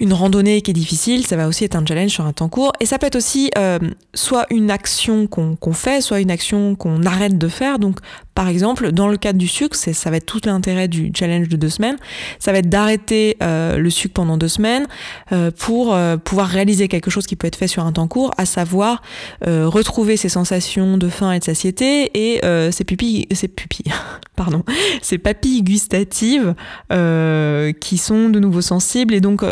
une 0.00 0.12
randonnée 0.12 0.60
qui 0.60 0.72
est 0.72 0.74
difficile, 0.74 1.24
ça 1.24 1.36
va 1.36 1.46
aussi 1.46 1.64
être 1.64 1.76
un 1.76 1.86
challenge 1.86 2.10
sur 2.10 2.26
un 2.26 2.32
temps 2.32 2.48
court. 2.48 2.72
Et 2.80 2.86
ça 2.86 2.98
peut 2.98 3.06
être 3.06 3.16
aussi 3.16 3.50
euh, 3.56 3.78
soit 4.12 4.46
une 4.50 4.70
action 4.70 5.28
qu'on 5.28 5.72
fait, 5.72 6.00
soit 6.00 6.20
une 6.20 6.32
action 6.32 6.74
qu'on 6.74 7.04
arrête 7.04 7.38
de 7.38 7.48
faire. 7.48 7.78
Donc 7.78 7.98
par 8.34 8.48
exemple, 8.48 8.90
dans 8.90 9.08
le 9.08 9.16
cadre 9.16 9.38
du 9.38 9.46
sucre, 9.46 9.76
ça 9.76 10.10
va 10.10 10.16
être 10.16 10.26
tout 10.26 10.40
l'intérêt 10.44 10.88
du 10.88 11.12
challenge 11.14 11.48
de 11.48 11.56
deux 11.56 11.68
semaines, 11.68 11.96
ça 12.40 12.52
va 12.52 12.58
être 12.58 12.68
d'arrêter 12.68 13.36
euh, 13.42 13.76
le 13.76 13.90
sucre 13.90 14.14
pendant 14.14 14.36
deux 14.36 14.48
semaines 14.48 14.86
euh, 15.32 15.50
pour 15.56 15.94
euh, 15.94 16.16
pouvoir 16.16 16.48
réaliser 16.48 16.88
quelque 16.88 17.10
chose 17.10 17.26
qui 17.26 17.36
peut 17.36 17.46
être 17.46 17.56
fait 17.56 17.68
sur 17.68 17.86
un 17.86 17.92
temps 17.92 18.08
court, 18.08 18.32
à 18.36 18.46
savoir 18.46 19.02
retrouver 19.44 20.16
ses 20.16 20.28
sensations 20.28 20.96
de 20.96 21.08
faim 21.08 21.32
et 21.32 21.38
de 21.38 21.44
satiété 21.44 22.10
et 22.14 22.40
ses 22.72 22.84
pupilles, 22.84 23.26
ses 23.32 23.48
pupilles, 23.48 23.92
pardon, 24.36 24.64
ses 25.02 25.18
papilles 25.18 25.62
gustatives 25.62 26.54
qui 26.90 27.98
sont 27.98 28.28
de 28.28 28.40
nouveau 28.40 28.60
sensibles 28.60 29.14
et 29.14 29.20
donc 29.20 29.44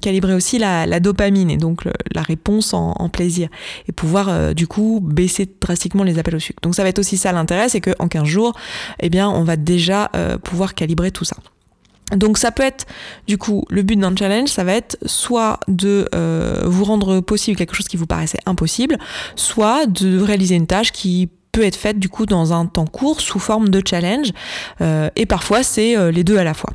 calibrer 0.00 0.34
aussi 0.34 0.58
la, 0.58 1.00
dopamine 1.00 1.50
et 1.50 1.56
donc 1.56 1.82
la 2.14 2.22
réponse 2.22 2.74
en, 2.74 2.92
en, 2.92 3.08
plaisir 3.08 3.48
et 3.88 3.92
pouvoir 3.92 4.54
du 4.54 4.66
coup 4.66 5.00
baisser 5.02 5.48
drastiquement 5.60 6.04
les 6.04 6.18
appels 6.18 6.36
au 6.36 6.40
sucre. 6.40 6.60
Donc 6.62 6.74
ça 6.74 6.82
va 6.82 6.88
être 6.88 6.98
aussi 6.98 7.16
ça 7.16 7.32
l'intérêt, 7.32 7.68
c'est 7.68 7.80
qu'en 7.80 8.08
15 8.08 8.23
jours, 8.24 8.54
eh 9.00 9.10
bien, 9.10 9.28
on 9.28 9.44
va 9.44 9.56
déjà 9.56 10.10
euh, 10.14 10.38
pouvoir 10.38 10.74
calibrer 10.74 11.10
tout 11.10 11.24
ça. 11.24 11.36
Donc 12.14 12.36
ça 12.38 12.50
peut 12.50 12.62
être, 12.62 12.86
du 13.26 13.38
coup, 13.38 13.64
le 13.70 13.82
but 13.82 13.96
d'un 13.96 14.14
challenge, 14.14 14.48
ça 14.48 14.62
va 14.62 14.74
être 14.74 14.98
soit 15.06 15.58
de 15.68 16.08
euh, 16.14 16.62
vous 16.64 16.84
rendre 16.84 17.20
possible 17.20 17.56
quelque 17.56 17.74
chose 17.74 17.88
qui 17.88 17.96
vous 17.96 18.06
paraissait 18.06 18.40
impossible, 18.46 18.98
soit 19.36 19.86
de 19.86 20.20
réaliser 20.20 20.54
une 20.54 20.66
tâche 20.66 20.92
qui 20.92 21.30
peut 21.52 21.64
être 21.64 21.76
faite 21.76 21.98
du 21.98 22.08
coup 22.08 22.26
dans 22.26 22.52
un 22.52 22.66
temps 22.66 22.86
court 22.86 23.20
sous 23.20 23.38
forme 23.38 23.68
de 23.68 23.80
challenge, 23.84 24.32
euh, 24.80 25.08
et 25.16 25.24
parfois 25.24 25.62
c'est 25.62 26.12
les 26.12 26.24
deux 26.24 26.36
à 26.36 26.44
la 26.44 26.52
fois. 26.52 26.70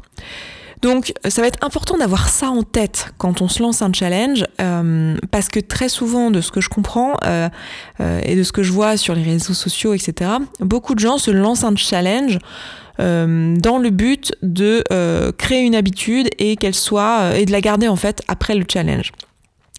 Donc 0.82 1.14
ça 1.28 1.42
va 1.42 1.48
être 1.48 1.64
important 1.64 1.98
d'avoir 1.98 2.30
ça 2.30 2.50
en 2.50 2.64
tête 2.64 3.14
quand 3.18 3.42
on 3.42 3.48
se 3.48 3.62
lance 3.62 3.82
un 3.82 3.92
challenge, 3.92 4.46
euh, 4.62 5.18
parce 5.32 5.50
que 5.50 5.60
très 5.60 5.90
souvent 5.90 6.32
de 6.32 6.40
ce 6.40 6.52
que 6.52 6.62
je 6.62 6.70
comprends 6.70 7.16
euh, 7.26 7.50
euh, 8.00 8.22
et 8.24 8.36
de 8.36 8.44
ce 8.44 8.52
que 8.52 8.64
je 8.64 8.72
vois 8.72 8.96
sur 8.96 9.14
les 9.14 9.24
réseaux 9.24 9.54
sociaux, 9.54 9.94
etc., 9.94 10.32
beaucoup 10.62 10.96
de 10.96 11.00
gens 11.00 11.18
se 11.18 11.32
lancent 11.32 11.64
un 11.64 11.76
challenge 11.76 12.40
dans 12.98 13.80
le 13.82 13.92
but 13.92 14.34
de 14.42 14.84
créer 15.38 15.62
une 15.62 15.76
habitude 15.76 16.28
et 16.38 16.58
qu'elle 16.58 16.76
soit 16.76 17.38
et 17.38 17.46
de 17.46 17.52
la 17.54 17.62
garder 17.62 17.88
en 17.88 17.96
fait 17.96 18.22
après 18.28 18.56
le 18.56 18.66
challenge. 18.70 19.14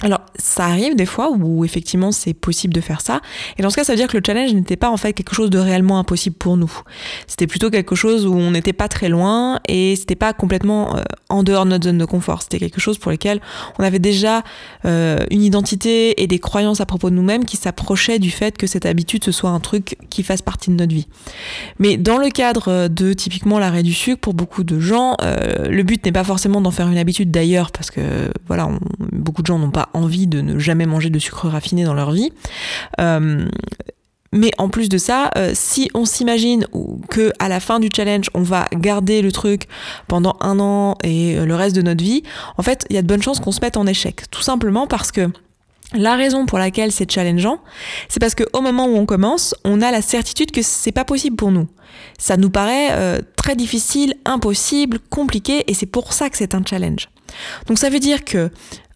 Alors, 0.03 0.21
ça 0.37 0.65
arrive 0.65 0.97
des 0.97 1.05
fois 1.05 1.31
où 1.31 1.65
effectivement 1.65 2.11
c'est 2.11 2.33
possible 2.33 2.73
de 2.73 2.81
faire 2.81 3.03
ça. 3.03 3.21
Et 3.59 3.63
dans 3.63 3.69
ce 3.69 3.77
cas, 3.77 3.85
ça 3.85 3.93
veut 3.93 3.99
dire 3.99 4.09
que 4.09 4.17
le 4.17 4.23
challenge 4.25 4.55
n'était 4.55 4.77
pas 4.77 4.91
en 4.91 4.97
fait 4.97 5.13
quelque 5.13 5.35
chose 5.35 5.51
de 5.51 5.59
réellement 5.59 5.99
impossible 5.99 6.37
pour 6.37 6.57
nous. 6.57 6.73
C'était 7.27 7.47
plutôt 7.47 7.69
quelque 7.71 7.95
chose 7.95 8.27
où 8.27 8.35
on 8.35 8.51
n'était 8.51 8.73
pas 8.73 8.89
très 8.89 9.11
loin 9.11 9.61
et 9.69 9.97
c'était 9.97 10.17
pas 10.17 10.33
complètement 10.33 10.97
euh, 10.97 11.03
en 11.29 11.43
dehors 11.43 11.65
de 11.65 11.71
notre 11.71 11.85
zone 11.85 11.99
de 11.99 12.05
confort. 12.07 12.43
C'était 12.43 12.59
quelque 12.59 12.81
chose 12.81 12.99
pour 12.99 13.11
lequel 13.11 13.41
on 13.79 13.85
avait 13.85 13.99
déjà 13.99 14.43
euh, 14.87 15.19
une 15.31 15.43
identité 15.43 16.23
et 16.23 16.27
des 16.27 16.39
croyances 16.39 16.81
à 16.81 16.87
propos 16.87 17.11
de 17.11 17.15
nous-mêmes 17.15 17.45
qui 17.45 17.59
s'approchaient 17.59 18.19
du 18.19 18.31
fait 18.31 18.57
que 18.57 18.67
cette 18.67 18.87
habitude 18.87 19.23
ce 19.25 19.33
soit 19.33 19.51
un 19.51 19.61
truc 19.61 19.99
qui 20.09 20.23
fasse 20.23 20.41
partie 20.41 20.71
de 20.71 20.77
notre 20.77 20.95
vie. 20.95 21.09
Mais 21.79 21.99
dans 21.99 22.17
le 22.17 22.31
cadre 22.31 22.89
de 22.89 23.13
typiquement 23.13 23.59
l'arrêt 23.59 23.83
du 23.83 23.93
sucre, 23.93 24.21
pour 24.21 24.33
beaucoup 24.35 24.65
de 24.65 24.81
gens, 24.81 25.17
euh, 25.23 25.69
le 25.69 25.83
but 25.83 26.05
n'est 26.05 26.13
pas 26.13 26.25
forcément 26.25 26.63
d'en 26.63 26.71
faire 26.71 26.89
une 26.89 26.99
habitude 26.99 27.31
d'ailleurs 27.31 27.71
parce 27.71 27.91
que 27.91 28.31
voilà, 28.47 28.69
beaucoup 29.13 29.43
de 29.43 29.47
gens 29.47 29.59
n'ont 29.59 29.71
pas 29.71 29.90
envie 29.93 30.27
de 30.27 30.41
ne 30.41 30.59
jamais 30.59 30.87
manger 30.87 31.11
de 31.11 31.19
sucre 31.19 31.49
raffiné 31.49 31.85
dans 31.85 31.95
leur 31.95 32.13
vie. 32.13 32.33
Euh, 33.01 33.47
mais 34.33 34.53
en 34.59 34.69
plus 34.69 34.89
de 34.89 34.97
ça, 34.97 35.31
euh, 35.37 35.53
si 35.55 35.91
on 35.93 36.05
s'imagine 36.05 36.67
que 37.09 37.33
à 37.41 37.49
la 37.49 37.59
fin 37.59 37.81
du 37.81 37.89
challenge, 37.95 38.31
on 38.35 38.43
va 38.43 38.67
garder 38.73 39.23
le 39.23 39.33
truc 39.33 39.67
pendant 40.07 40.37
un 40.41 40.61
an 40.61 40.97
et 41.03 41.37
euh, 41.37 41.45
le 41.45 41.55
reste 41.55 41.75
de 41.75 41.83
notre 41.83 42.05
vie, 42.05 42.23
en 42.57 42.63
fait, 42.63 42.87
il 42.91 42.97
y 42.97 42.99
a 42.99 43.03
de 43.03 43.09
bonnes 43.09 43.23
chances 43.23 43.41
qu'on 43.41 43.53
se 43.53 43.61
mette 43.61 43.77
en 43.77 43.87
échec. 43.87 44.31
Tout 44.31 44.43
simplement 44.43 44.87
parce 44.87 45.11
que 45.11 45.29
la 45.95 46.15
raison 46.15 46.47
pour 46.47 46.59
laquelle 46.59 46.93
c'est 46.93 47.11
challengeant, 47.11 47.59
c'est 48.09 48.21
parce 48.21 48.37
qu'au 48.37 48.61
moment 48.61 48.87
où 48.87 48.97
on 48.97 49.07
commence, 49.07 49.57
on 49.65 49.83
a 49.83 49.91
la 49.91 50.03
certitude 50.03 50.53
que 50.53 50.63
c'est 50.63 50.93
pas 50.93 51.05
possible 51.05 51.35
pour 51.35 51.51
nous. 51.51 51.67
Ça 52.17 52.37
nous 52.37 52.51
paraît 52.51 53.21
très 53.35 53.57
difficile, 53.57 54.15
impossible, 54.25 55.01
compliqué, 55.11 55.65
et 55.67 55.75
c'est 55.75 55.87
pour 55.87 56.13
ça 56.13 56.31
que 56.31 56.37
c'est 56.37 56.55
un 56.55 56.63
challenge. 56.65 57.09
Donc 57.67 57.79
ça 57.79 57.91
veut 57.91 57.99
dire 57.99 58.25
que 58.25 58.51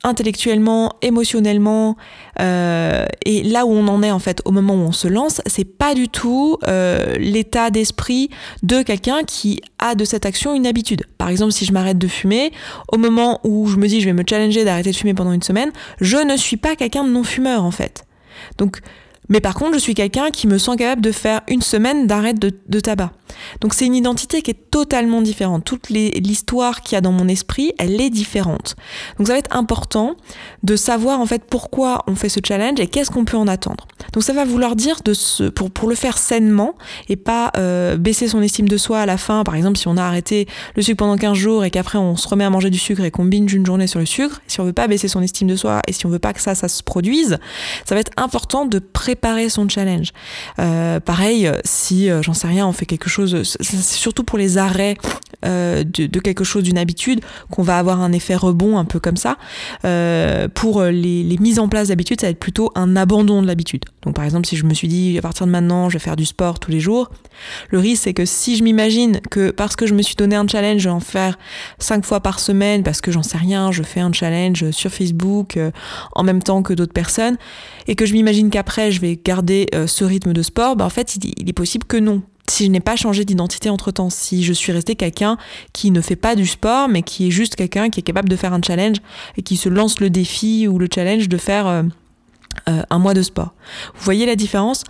intellectuellement, 0.04 0.92
émotionnellement, 1.02 1.96
euh, 2.40 3.06
et 3.24 3.42
là 3.42 3.66
où 3.66 3.70
on 3.70 3.88
en 3.88 4.02
est 4.02 4.10
en 4.10 4.18
fait 4.18 4.40
au 4.44 4.52
moment 4.52 4.74
où 4.74 4.80
on 4.86 4.92
se 4.92 5.08
lance, 5.08 5.40
c'est 5.46 5.64
pas 5.64 5.94
du 5.94 6.08
tout 6.08 6.58
euh, 6.68 7.16
l'état 7.18 7.70
d'esprit 7.70 8.30
de 8.62 8.82
quelqu'un 8.82 9.24
qui 9.24 9.60
a 9.78 9.94
de 9.94 10.04
cette 10.04 10.26
action 10.26 10.54
une 10.54 10.66
habitude. 10.66 11.04
Par 11.18 11.28
exemple, 11.28 11.52
si 11.52 11.64
je 11.64 11.72
m'arrête 11.72 11.98
de 11.98 12.08
fumer, 12.08 12.52
au 12.92 12.98
moment 12.98 13.40
où 13.44 13.66
je 13.66 13.76
me 13.76 13.88
dis 13.88 14.00
je 14.00 14.06
vais 14.06 14.12
me 14.12 14.24
challenger 14.28 14.64
d'arrêter 14.64 14.90
de 14.92 14.96
fumer 14.96 15.14
pendant 15.14 15.32
une 15.32 15.42
semaine, 15.42 15.72
je 16.00 16.18
ne 16.18 16.36
suis 16.36 16.58
pas 16.58 16.76
quelqu'un 16.76 17.04
de 17.04 17.10
non-fumeur 17.10 17.64
en 17.64 17.70
fait. 17.70 18.04
Donc 18.58 18.80
mais 19.28 19.40
par 19.40 19.54
contre, 19.54 19.74
je 19.74 19.78
suis 19.78 19.94
quelqu'un 19.94 20.30
qui 20.30 20.46
me 20.46 20.58
sent 20.58 20.76
capable 20.76 21.00
de 21.00 21.12
faire 21.12 21.40
une 21.48 21.62
semaine 21.62 22.06
d'arrêt 22.06 22.34
de, 22.34 22.80
tabac. 22.80 23.12
Donc 23.60 23.74
c'est 23.74 23.86
une 23.86 23.94
identité 23.94 24.42
qui 24.42 24.50
est 24.50 24.70
totalement 24.70 25.22
différente. 25.22 25.64
Toute 25.64 25.90
l'histoire 25.90 26.82
qu'il 26.82 26.96
y 26.96 26.98
a 26.98 27.00
dans 27.00 27.12
mon 27.12 27.28
esprit, 27.28 27.72
elle 27.78 28.00
est 28.00 28.10
différente. 28.10 28.76
Donc 29.18 29.26
ça 29.26 29.34
va 29.34 29.38
être 29.38 29.54
important 29.54 30.16
de 30.62 30.76
savoir 30.76 31.20
en 31.20 31.26
fait 31.26 31.42
pourquoi 31.48 32.02
on 32.06 32.14
fait 32.14 32.28
ce 32.28 32.40
challenge 32.44 32.80
et 32.80 32.86
qu'est-ce 32.86 33.10
qu'on 33.10 33.24
peut 33.24 33.36
en 33.36 33.48
attendre. 33.48 33.86
Donc 34.12 34.22
ça 34.22 34.32
va 34.32 34.44
vouloir 34.44 34.76
dire 34.76 34.96
pour, 35.54 35.70
pour 35.70 35.88
le 35.88 35.94
faire 35.94 36.18
sainement 36.18 36.74
et 37.08 37.16
pas 37.16 37.50
euh, 37.56 37.96
baisser 37.96 38.28
son 38.28 38.42
estime 38.42 38.68
de 38.68 38.76
soi 38.76 39.00
à 39.00 39.06
la 39.06 39.16
fin. 39.16 39.44
Par 39.44 39.54
exemple, 39.54 39.78
si 39.78 39.88
on 39.88 39.96
a 39.96 40.02
arrêté 40.02 40.46
le 40.76 40.82
sucre 40.82 40.98
pendant 40.98 41.16
15 41.16 41.36
jours 41.36 41.64
et 41.64 41.70
qu'après 41.70 41.98
on 41.98 42.16
se 42.16 42.28
remet 42.28 42.44
à 42.44 42.50
manger 42.50 42.70
du 42.70 42.78
sucre 42.78 43.02
et 43.02 43.10
qu'on 43.10 43.24
binge 43.24 43.52
une 43.52 43.66
journée 43.66 43.86
sur 43.86 44.00
le 44.00 44.06
sucre, 44.06 44.40
si 44.46 44.60
on 44.60 44.64
veut 44.64 44.72
pas 44.72 44.86
baisser 44.86 45.08
son 45.08 45.22
estime 45.22 45.48
de 45.48 45.56
soi 45.56 45.80
et 45.88 45.92
si 45.92 46.06
on 46.06 46.08
veut 46.08 46.18
pas 46.18 46.32
que 46.32 46.40
ça, 46.40 46.54
ça 46.54 46.68
se 46.68 46.82
produise, 46.82 47.38
ça 47.84 47.94
va 47.94 48.00
être 48.00 48.12
important 48.16 48.66
de 48.66 48.78
préparer 48.78 49.48
son 49.48 49.68
challenge. 49.68 50.12
Euh, 50.58 51.00
pareil, 51.00 51.50
si, 51.64 52.10
euh, 52.10 52.22
j'en 52.22 52.34
sais 52.34 52.46
rien, 52.46 52.66
on 52.66 52.72
fait 52.72 52.86
quelque 52.86 53.08
chose, 53.08 53.13
c'est 53.22 53.82
surtout 53.82 54.24
pour 54.24 54.38
les 54.38 54.58
arrêts 54.58 54.96
euh, 55.44 55.84
de, 55.84 56.20
quelque 56.20 56.44
chose, 56.44 56.62
d'une 56.62 56.78
habitude, 56.78 57.20
qu'on 57.50 57.62
va 57.62 57.78
avoir 57.78 58.00
un 58.00 58.12
effet 58.12 58.34
rebond 58.34 58.78
un 58.78 58.84
peu 58.84 58.98
comme 59.00 59.16
ça. 59.16 59.36
Euh, 59.84 60.48
pour 60.48 60.82
les, 60.82 61.36
mises 61.38 61.58
en 61.58 61.68
place 61.68 61.88
d'habitudes, 61.88 62.20
ça 62.20 62.28
va 62.28 62.30
être 62.30 62.38
plutôt 62.38 62.70
un 62.74 62.96
abandon 62.96 63.42
de 63.42 63.46
l'habitude. 63.46 63.84
Donc 64.02 64.14
par 64.14 64.24
exemple, 64.24 64.46
si 64.46 64.56
je 64.56 64.64
me 64.64 64.74
suis 64.74 64.88
dit 64.88 65.18
à 65.18 65.22
partir 65.22 65.46
de 65.46 65.50
maintenant, 65.50 65.88
je 65.88 65.94
vais 65.94 66.04
faire 66.04 66.16
du 66.16 66.24
sport 66.24 66.58
tous 66.58 66.70
les 66.70 66.80
jours, 66.80 67.10
le 67.70 67.78
risque 67.78 68.04
c'est 68.04 68.14
que 68.14 68.24
si 68.24 68.56
je 68.56 68.64
m'imagine 68.64 69.20
que 69.30 69.50
parce 69.50 69.76
que 69.76 69.86
je 69.86 69.94
me 69.94 70.02
suis 70.02 70.14
donné 70.14 70.36
un 70.36 70.46
challenge, 70.46 70.80
je 70.80 70.88
vais 70.88 70.94
en 70.94 71.00
faire 71.00 71.38
cinq 71.78 72.04
fois 72.04 72.20
par 72.20 72.40
semaine, 72.40 72.82
parce 72.82 73.00
que 73.00 73.12
j'en 73.12 73.22
sais 73.22 73.38
rien, 73.38 73.72
je 73.72 73.82
fais 73.82 74.00
un 74.00 74.12
challenge 74.12 74.70
sur 74.70 74.90
Facebook 74.90 75.56
euh, 75.56 75.70
en 76.12 76.22
même 76.22 76.42
temps 76.42 76.62
que 76.62 76.72
d'autres 76.72 76.92
personnes, 76.92 77.36
et 77.86 77.94
que 77.94 78.06
je 78.06 78.12
m'imagine 78.14 78.50
qu'après 78.50 78.90
je 78.92 79.00
vais 79.00 79.18
garder 79.22 79.68
ce 79.86 80.04
rythme 80.04 80.32
de 80.32 80.42
sport, 80.42 80.76
bah 80.76 80.84
en 80.84 80.90
fait 80.90 81.16
il 81.16 81.48
est 81.48 81.54
possible 81.54 81.84
que 81.86 81.96
non 81.96 82.22
si 82.50 82.66
je 82.66 82.70
n'ai 82.70 82.80
pas 82.80 82.96
changé 82.96 83.24
d'identité 83.24 83.70
entre 83.70 83.90
temps, 83.90 84.10
si 84.10 84.44
je 84.44 84.52
suis 84.52 84.72
resté 84.72 84.96
quelqu'un 84.96 85.36
qui 85.72 85.90
ne 85.90 86.00
fait 86.00 86.16
pas 86.16 86.34
du 86.34 86.46
sport, 86.46 86.88
mais 86.88 87.02
qui 87.02 87.28
est 87.28 87.30
juste 87.30 87.56
quelqu'un 87.56 87.90
qui 87.90 88.00
est 88.00 88.02
capable 88.02 88.28
de 88.28 88.36
faire 88.36 88.52
un 88.52 88.60
challenge 88.62 88.98
et 89.36 89.42
qui 89.42 89.56
se 89.56 89.68
lance 89.68 90.00
le 90.00 90.10
défi 90.10 90.68
ou 90.68 90.78
le 90.78 90.88
challenge 90.92 91.28
de 91.28 91.36
faire 91.36 91.66
euh, 91.66 91.82
euh, 92.68 92.82
un 92.88 92.98
mois 92.98 93.14
de 93.14 93.22
sport. 93.22 93.54
Vous 93.94 94.04
voyez 94.04 94.26
la 94.26 94.36
différence? 94.36 94.84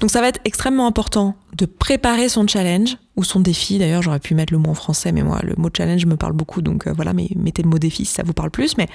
Donc 0.00 0.10
ça 0.10 0.20
va 0.20 0.28
être 0.28 0.40
extrêmement 0.44 0.86
important 0.86 1.36
de 1.56 1.64
préparer 1.64 2.28
son 2.28 2.46
challenge 2.46 2.98
ou 3.16 3.24
son 3.24 3.40
défi. 3.40 3.78
D'ailleurs, 3.78 4.02
j'aurais 4.02 4.20
pu 4.20 4.34
mettre 4.34 4.52
le 4.52 4.58
mot 4.58 4.70
en 4.70 4.74
français, 4.74 5.12
mais 5.12 5.22
moi, 5.22 5.40
le 5.42 5.54
mot 5.56 5.70
challenge 5.74 6.04
me 6.06 6.16
parle 6.16 6.34
beaucoup, 6.34 6.60
donc 6.60 6.86
euh, 6.86 6.92
voilà, 6.94 7.12
mais 7.12 7.28
mettez 7.36 7.62
le 7.62 7.68
mot 7.68 7.78
défi 7.78 8.04
si 8.04 8.12
ça 8.12 8.22
vous 8.22 8.34
parle 8.34 8.50
plus. 8.50 8.76
Mais 8.76 8.88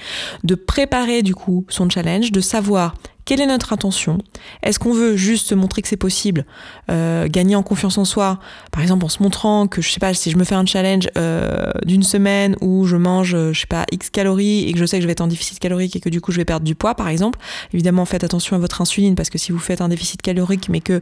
de 0.43 0.55
préparer 0.55 1.23
du 1.23 1.33
coup 1.33 1.65
son 1.69 1.89
challenge, 1.89 2.31
de 2.31 2.41
savoir 2.41 2.93
quelle 3.31 3.39
est 3.39 3.47
notre 3.47 3.71
intention? 3.71 4.17
Est-ce 4.61 4.77
qu'on 4.77 4.91
veut 4.91 5.15
juste 5.15 5.53
montrer 5.53 5.81
que 5.81 5.87
c'est 5.87 5.95
possible, 5.95 6.45
euh, 6.89 7.29
gagner 7.29 7.55
en 7.55 7.63
confiance 7.63 7.97
en 7.97 8.03
soi, 8.03 8.39
par 8.73 8.81
exemple 8.81 9.05
en 9.05 9.07
se 9.07 9.23
montrant 9.23 9.67
que, 9.67 9.81
je 9.81 9.89
sais 9.89 10.01
pas, 10.01 10.13
si 10.13 10.31
je 10.31 10.35
me 10.35 10.43
fais 10.43 10.55
un 10.55 10.65
challenge 10.65 11.07
euh, 11.17 11.71
d'une 11.85 12.03
semaine 12.03 12.57
où 12.59 12.85
je 12.85 12.97
mange, 12.97 13.29
je 13.53 13.57
sais 13.57 13.67
pas, 13.67 13.85
X 13.89 14.09
calories 14.09 14.67
et 14.67 14.73
que 14.73 14.79
je 14.79 14.85
sais 14.85 14.97
que 14.97 15.03
je 15.03 15.07
vais 15.07 15.13
être 15.13 15.21
en 15.21 15.27
déficit 15.27 15.59
calorique 15.59 15.95
et 15.95 16.01
que 16.01 16.09
du 16.09 16.19
coup 16.19 16.33
je 16.33 16.37
vais 16.39 16.43
perdre 16.43 16.65
du 16.65 16.75
poids, 16.75 16.93
par 16.93 17.07
exemple, 17.07 17.39
évidemment 17.73 18.03
faites 18.03 18.25
attention 18.25 18.57
à 18.57 18.59
votre 18.59 18.81
insuline 18.81 19.15
parce 19.15 19.29
que 19.29 19.37
si 19.37 19.53
vous 19.53 19.59
faites 19.59 19.79
un 19.79 19.87
déficit 19.87 20.21
calorique 20.21 20.67
mais 20.67 20.81
que 20.81 20.99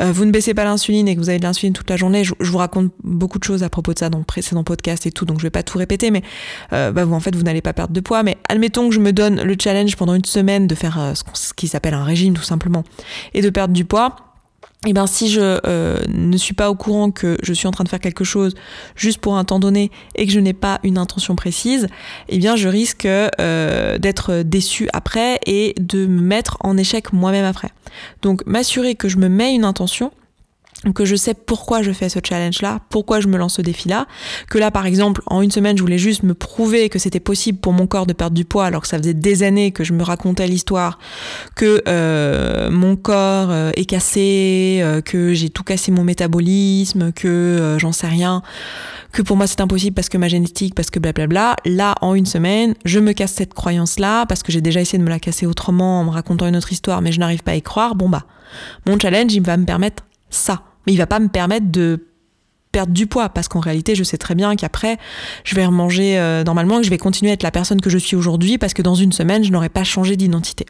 euh, 0.00 0.10
vous 0.10 0.24
ne 0.24 0.32
baissez 0.32 0.54
pas 0.54 0.64
l'insuline 0.64 1.06
et 1.06 1.14
que 1.14 1.20
vous 1.20 1.28
avez 1.28 1.38
de 1.38 1.44
l'insuline 1.44 1.74
toute 1.74 1.90
la 1.90 1.96
journée, 1.96 2.24
je, 2.24 2.34
vous 2.40 2.58
raconte 2.58 2.90
beaucoup 3.04 3.38
de 3.38 3.44
choses 3.44 3.62
à 3.62 3.68
propos 3.68 3.94
de 3.94 4.00
ça 4.00 4.10
dans 4.10 4.18
le 4.18 4.24
précédent 4.24 4.64
podcast 4.64 5.06
et 5.06 5.12
tout, 5.12 5.26
donc 5.26 5.38
je 5.38 5.44
vais 5.44 5.50
pas 5.50 5.62
tout 5.62 5.78
répéter, 5.78 6.10
mais 6.10 6.22
bah, 6.72 7.04
vous 7.04 7.14
en 7.14 7.20
fait 7.20 7.36
vous 7.36 7.44
n'allez 7.44 7.62
pas 7.62 7.72
perdre 7.72 7.94
de 7.94 8.00
poids, 8.00 8.24
mais 8.24 8.36
admettons 8.48 8.88
que 8.88 8.94
je 8.96 9.00
me 9.00 9.12
donne 9.12 9.40
le 9.40 9.54
challenge 9.56 9.94
pendant 9.94 10.14
une 10.14 10.24
semaine 10.24 10.66
de 10.66 10.74
faire 10.74 11.12
ce 11.14 11.22
qu'on 11.22 11.51
ce 11.52 11.54
qui 11.54 11.68
s'appelle 11.68 11.94
un 11.94 12.04
régime 12.04 12.34
tout 12.34 12.42
simplement, 12.42 12.82
et 13.34 13.42
de 13.42 13.50
perdre 13.50 13.74
du 13.74 13.84
poids, 13.84 14.16
eh 14.86 14.92
bien 14.92 15.06
si 15.06 15.28
je 15.28 15.60
euh, 15.66 15.98
ne 16.08 16.36
suis 16.36 16.54
pas 16.54 16.70
au 16.70 16.74
courant 16.74 17.10
que 17.10 17.36
je 17.42 17.52
suis 17.52 17.68
en 17.68 17.70
train 17.70 17.84
de 17.84 17.88
faire 17.88 18.00
quelque 18.00 18.24
chose 18.24 18.54
juste 18.96 19.20
pour 19.20 19.36
un 19.36 19.44
temps 19.44 19.58
donné 19.60 19.90
et 20.16 20.26
que 20.26 20.32
je 20.32 20.40
n'ai 20.40 20.54
pas 20.54 20.80
une 20.82 20.98
intention 20.98 21.36
précise, 21.36 21.86
eh 22.28 22.38
bien 22.38 22.56
je 22.56 22.68
risque 22.68 23.06
euh, 23.06 23.98
d'être 23.98 24.42
déçu 24.42 24.88
après 24.92 25.38
et 25.46 25.74
de 25.78 26.06
me 26.06 26.22
mettre 26.22 26.56
en 26.60 26.76
échec 26.76 27.12
moi-même 27.12 27.44
après. 27.44 27.70
Donc 28.22 28.44
m'assurer 28.46 28.94
que 28.94 29.08
je 29.08 29.18
me 29.18 29.28
mets 29.28 29.54
une 29.54 29.64
intention, 29.64 30.10
que 30.94 31.04
je 31.04 31.14
sais 31.14 31.34
pourquoi 31.34 31.82
je 31.82 31.92
fais 31.92 32.08
ce 32.08 32.18
challenge-là, 32.22 32.80
pourquoi 32.90 33.20
je 33.20 33.28
me 33.28 33.36
lance 33.38 33.54
ce 33.54 33.62
défi-là, 33.62 34.06
que 34.48 34.58
là 34.58 34.70
par 34.70 34.86
exemple 34.86 35.22
en 35.26 35.42
une 35.42 35.50
semaine 35.50 35.76
je 35.76 35.82
voulais 35.82 35.98
juste 35.98 36.22
me 36.24 36.34
prouver 36.34 36.88
que 36.88 36.98
c'était 36.98 37.20
possible 37.20 37.58
pour 37.58 37.72
mon 37.72 37.86
corps 37.86 38.06
de 38.06 38.12
perdre 38.12 38.34
du 38.34 38.44
poids 38.44 38.66
alors 38.66 38.82
que 38.82 38.88
ça 38.88 38.98
faisait 38.98 39.14
des 39.14 39.42
années 39.42 39.70
que 39.70 39.84
je 39.84 39.92
me 39.92 40.02
racontais 40.02 40.46
l'histoire 40.46 40.98
que 41.54 41.82
euh, 41.86 42.70
mon 42.70 42.96
corps 42.96 43.50
euh, 43.50 43.70
est 43.76 43.84
cassé, 43.84 44.80
euh, 44.82 45.00
que 45.00 45.32
j'ai 45.34 45.50
tout 45.50 45.62
cassé 45.62 45.92
mon 45.92 46.04
métabolisme, 46.04 47.12
que 47.12 47.76
j'en 47.78 47.92
sais 47.92 48.08
rien, 48.08 48.42
que 49.12 49.22
pour 49.22 49.36
moi 49.36 49.46
c'est 49.46 49.60
impossible 49.60 49.94
parce 49.94 50.08
que 50.08 50.18
ma 50.18 50.28
génétique, 50.28 50.74
parce 50.74 50.90
que 50.90 50.98
blablabla. 50.98 51.56
Là 51.64 51.94
en 52.00 52.14
une 52.14 52.26
semaine 52.26 52.74
je 52.84 52.98
me 52.98 53.12
casse 53.12 53.32
cette 53.32 53.54
croyance-là 53.54 54.26
parce 54.26 54.42
que 54.42 54.52
j'ai 54.52 54.60
déjà 54.60 54.80
essayé 54.80 54.98
de 54.98 55.04
me 55.04 55.10
la 55.10 55.18
casser 55.20 55.46
autrement 55.46 56.00
en 56.00 56.04
me 56.04 56.10
racontant 56.10 56.46
une 56.46 56.56
autre 56.56 56.72
histoire 56.72 57.02
mais 57.02 57.12
je 57.12 57.20
n'arrive 57.20 57.42
pas 57.42 57.52
à 57.52 57.56
y 57.56 57.62
croire. 57.62 57.94
Bon 57.94 58.08
bah 58.08 58.24
mon 58.86 58.98
challenge 58.98 59.32
il 59.32 59.42
va 59.42 59.56
me 59.56 59.64
permettre 59.64 60.04
ça 60.30 60.62
mais 60.86 60.92
il 60.92 60.96
va 60.96 61.06
pas 61.06 61.18
me 61.18 61.28
permettre 61.28 61.70
de 61.70 62.06
perdre 62.72 62.92
du 62.92 63.06
poids 63.06 63.28
parce 63.28 63.48
qu'en 63.48 63.60
réalité 63.60 63.94
je 63.94 64.02
sais 64.02 64.16
très 64.16 64.34
bien 64.34 64.56
qu'après 64.56 64.98
je 65.44 65.54
vais 65.54 65.66
remanger 65.66 66.18
euh, 66.18 66.42
normalement 66.42 66.78
que 66.78 66.84
je 66.84 66.90
vais 66.90 66.98
continuer 66.98 67.30
à 67.30 67.34
être 67.34 67.42
la 67.42 67.50
personne 67.50 67.80
que 67.80 67.90
je 67.90 67.98
suis 67.98 68.16
aujourd'hui 68.16 68.56
parce 68.58 68.72
que 68.72 68.82
dans 68.82 68.94
une 68.94 69.12
semaine 69.12 69.44
je 69.44 69.50
n'aurai 69.50 69.68
pas 69.68 69.84
changé 69.84 70.16
d'identité. 70.16 70.66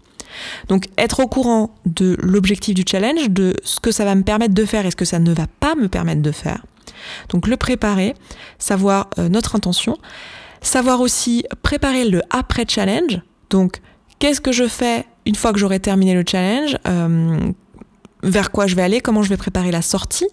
Donc 0.68 0.88
être 0.98 1.20
au 1.20 1.28
courant 1.28 1.74
de 1.86 2.16
l'objectif 2.20 2.74
du 2.74 2.84
challenge, 2.88 3.30
de 3.30 3.54
ce 3.64 3.80
que 3.80 3.92
ça 3.92 4.04
va 4.04 4.14
me 4.14 4.22
permettre 4.22 4.54
de 4.54 4.64
faire 4.64 4.86
et 4.86 4.90
ce 4.90 4.96
que 4.96 5.04
ça 5.04 5.18
ne 5.18 5.32
va 5.32 5.46
pas 5.60 5.74
me 5.74 5.88
permettre 5.88 6.22
de 6.22 6.32
faire. 6.32 6.64
Donc 7.28 7.46
le 7.46 7.56
préparer, 7.56 8.14
savoir 8.58 9.08
euh, 9.18 9.28
notre 9.28 9.56
intention, 9.56 9.98
savoir 10.60 11.00
aussi 11.00 11.44
préparer 11.62 12.08
le 12.08 12.22
après 12.30 12.64
challenge. 12.66 13.20
Donc 13.50 13.80
qu'est-ce 14.18 14.40
que 14.40 14.52
je 14.52 14.66
fais 14.66 15.04
une 15.26 15.34
fois 15.34 15.52
que 15.52 15.58
j'aurai 15.58 15.80
terminé 15.80 16.14
le 16.14 16.24
challenge? 16.26 16.76
Euh, 16.86 17.52
vers 18.22 18.50
quoi 18.50 18.66
je 18.66 18.74
vais 18.74 18.82
aller, 18.82 19.00
comment 19.00 19.22
je 19.22 19.28
vais 19.28 19.36
préparer 19.36 19.70
la 19.70 19.82
sortie. 19.82 20.28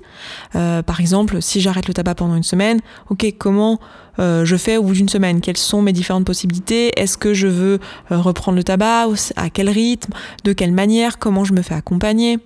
Euh, 0.56 0.82
par 0.84 1.00
exemple, 1.00 1.42
si 1.42 1.62
j'arrête 1.62 1.88
le 1.88 1.94
tabac 1.94 2.16
pendant 2.16 2.36
une 2.36 2.44
semaine, 2.44 2.80
ok, 3.10 3.26
comment 3.38 3.80
euh, 4.20 4.46
je 4.46 4.56
fais 4.56 4.78
au 4.78 4.84
bout 4.84 4.94
d'une 4.94 5.10
semaine? 5.10 5.42
Quelles 5.42 5.58
sont 5.58 5.82
mes 5.82 5.94
différentes 5.94 6.26
possibilités? 6.26 7.00
Est-ce 7.00 7.18
que 7.18 7.34
je 7.34 7.48
veux 7.48 7.80
euh, 8.12 8.18
reprendre 8.18 8.58
le 8.58 8.64
tabac? 8.64 9.08
À 9.36 9.50
quel 9.50 9.70
rythme? 9.70 10.14
De 10.44 10.54
quelle 10.54 10.72
manière? 10.72 11.20
Comment 11.20 11.44
je 11.44 11.54
me 11.54 11.62
fais 11.62 11.76
accompagner? 11.76 12.40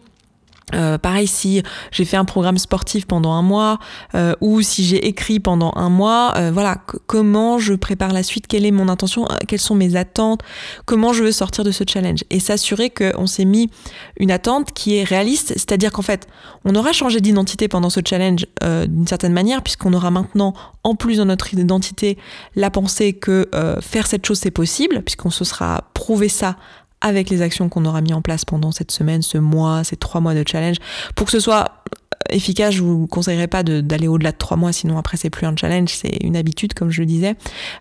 Euh, 0.73 0.97
pareil 0.97 1.27
si 1.27 1.61
j'ai 1.91 2.05
fait 2.05 2.17
un 2.17 2.25
programme 2.25 2.57
sportif 2.57 3.05
pendant 3.05 3.33
un 3.33 3.41
mois 3.41 3.79
euh, 4.15 4.33
ou 4.41 4.61
si 4.61 4.83
j'ai 4.83 5.07
écrit 5.07 5.39
pendant 5.39 5.71
un 5.75 5.89
mois, 5.89 6.33
euh, 6.37 6.51
voilà 6.53 6.77
comment 7.05 7.59
je 7.59 7.73
prépare 7.73 8.13
la 8.13 8.23
suite, 8.23 8.47
quelle 8.47 8.65
est 8.65 8.71
mon 8.71 8.87
intention, 8.89 9.27
quelles 9.47 9.59
sont 9.59 9.75
mes 9.75 9.95
attentes, 9.95 10.41
comment 10.85 11.13
je 11.13 11.23
veux 11.23 11.31
sortir 11.31 11.63
de 11.63 11.71
ce 11.71 11.83
challenge? 11.87 12.23
Et 12.29 12.39
s'assurer 12.39 12.89
qu'on 12.89 13.27
s'est 13.27 13.45
mis 13.45 13.69
une 14.17 14.31
attente 14.31 14.71
qui 14.73 14.97
est 14.97 15.03
réaliste, 15.03 15.49
c'est-à-dire 15.49 15.91
qu'en 15.91 16.01
fait 16.01 16.27
on 16.65 16.75
aura 16.75 16.93
changé 16.93 17.19
d'identité 17.19 17.67
pendant 17.67 17.89
ce 17.89 17.99
challenge 18.03 18.45
d'une 18.61 19.07
certaine 19.07 19.33
manière 19.33 19.61
puisqu'on 19.61 19.93
aura 19.93 20.11
maintenant 20.11 20.53
en 20.83 20.95
plus 20.95 21.17
dans 21.17 21.25
notre 21.25 21.53
identité 21.53 22.17
la 22.55 22.69
pensée 22.69 23.13
que 23.13 23.49
faire 23.81 24.07
cette 24.07 24.25
chose 24.25 24.39
c'est 24.39 24.51
possible 24.51 25.01
puisqu'on 25.01 25.29
se 25.29 25.43
sera 25.43 25.89
prouvé 25.93 26.29
ça 26.29 26.55
avec 27.03 27.29
les 27.29 27.43
actions 27.43 27.69
qu'on 27.69 27.85
aura 27.85 28.01
mis 28.01 28.13
en 28.13 28.21
place 28.21 28.45
pendant 28.45 28.71
cette 28.71 28.91
semaine, 28.91 29.21
ce 29.21 29.37
mois, 29.37 29.83
ces 29.83 29.97
trois 29.97 30.21
mois 30.21 30.33
de 30.33 30.43
challenge. 30.47 30.77
Pour 31.15 31.25
que 31.25 31.31
ce 31.31 31.39
soit 31.39 31.83
efficace, 32.29 32.73
je 32.73 32.81
vous 32.81 33.05
conseillerais 33.07 33.47
pas 33.47 33.61
d'aller 33.63 34.07
au-delà 34.07 34.31
de 34.31 34.37
trois 34.37 34.57
mois, 34.57 34.71
sinon 34.71 34.97
après 34.97 35.17
c'est 35.17 35.29
plus 35.29 35.45
un 35.45 35.55
challenge, 35.55 35.89
c'est 35.89 36.17
une 36.21 36.37
habitude 36.37 36.73
comme 36.73 36.89
je 36.89 37.01
le 37.01 37.05
disais. 37.05 37.35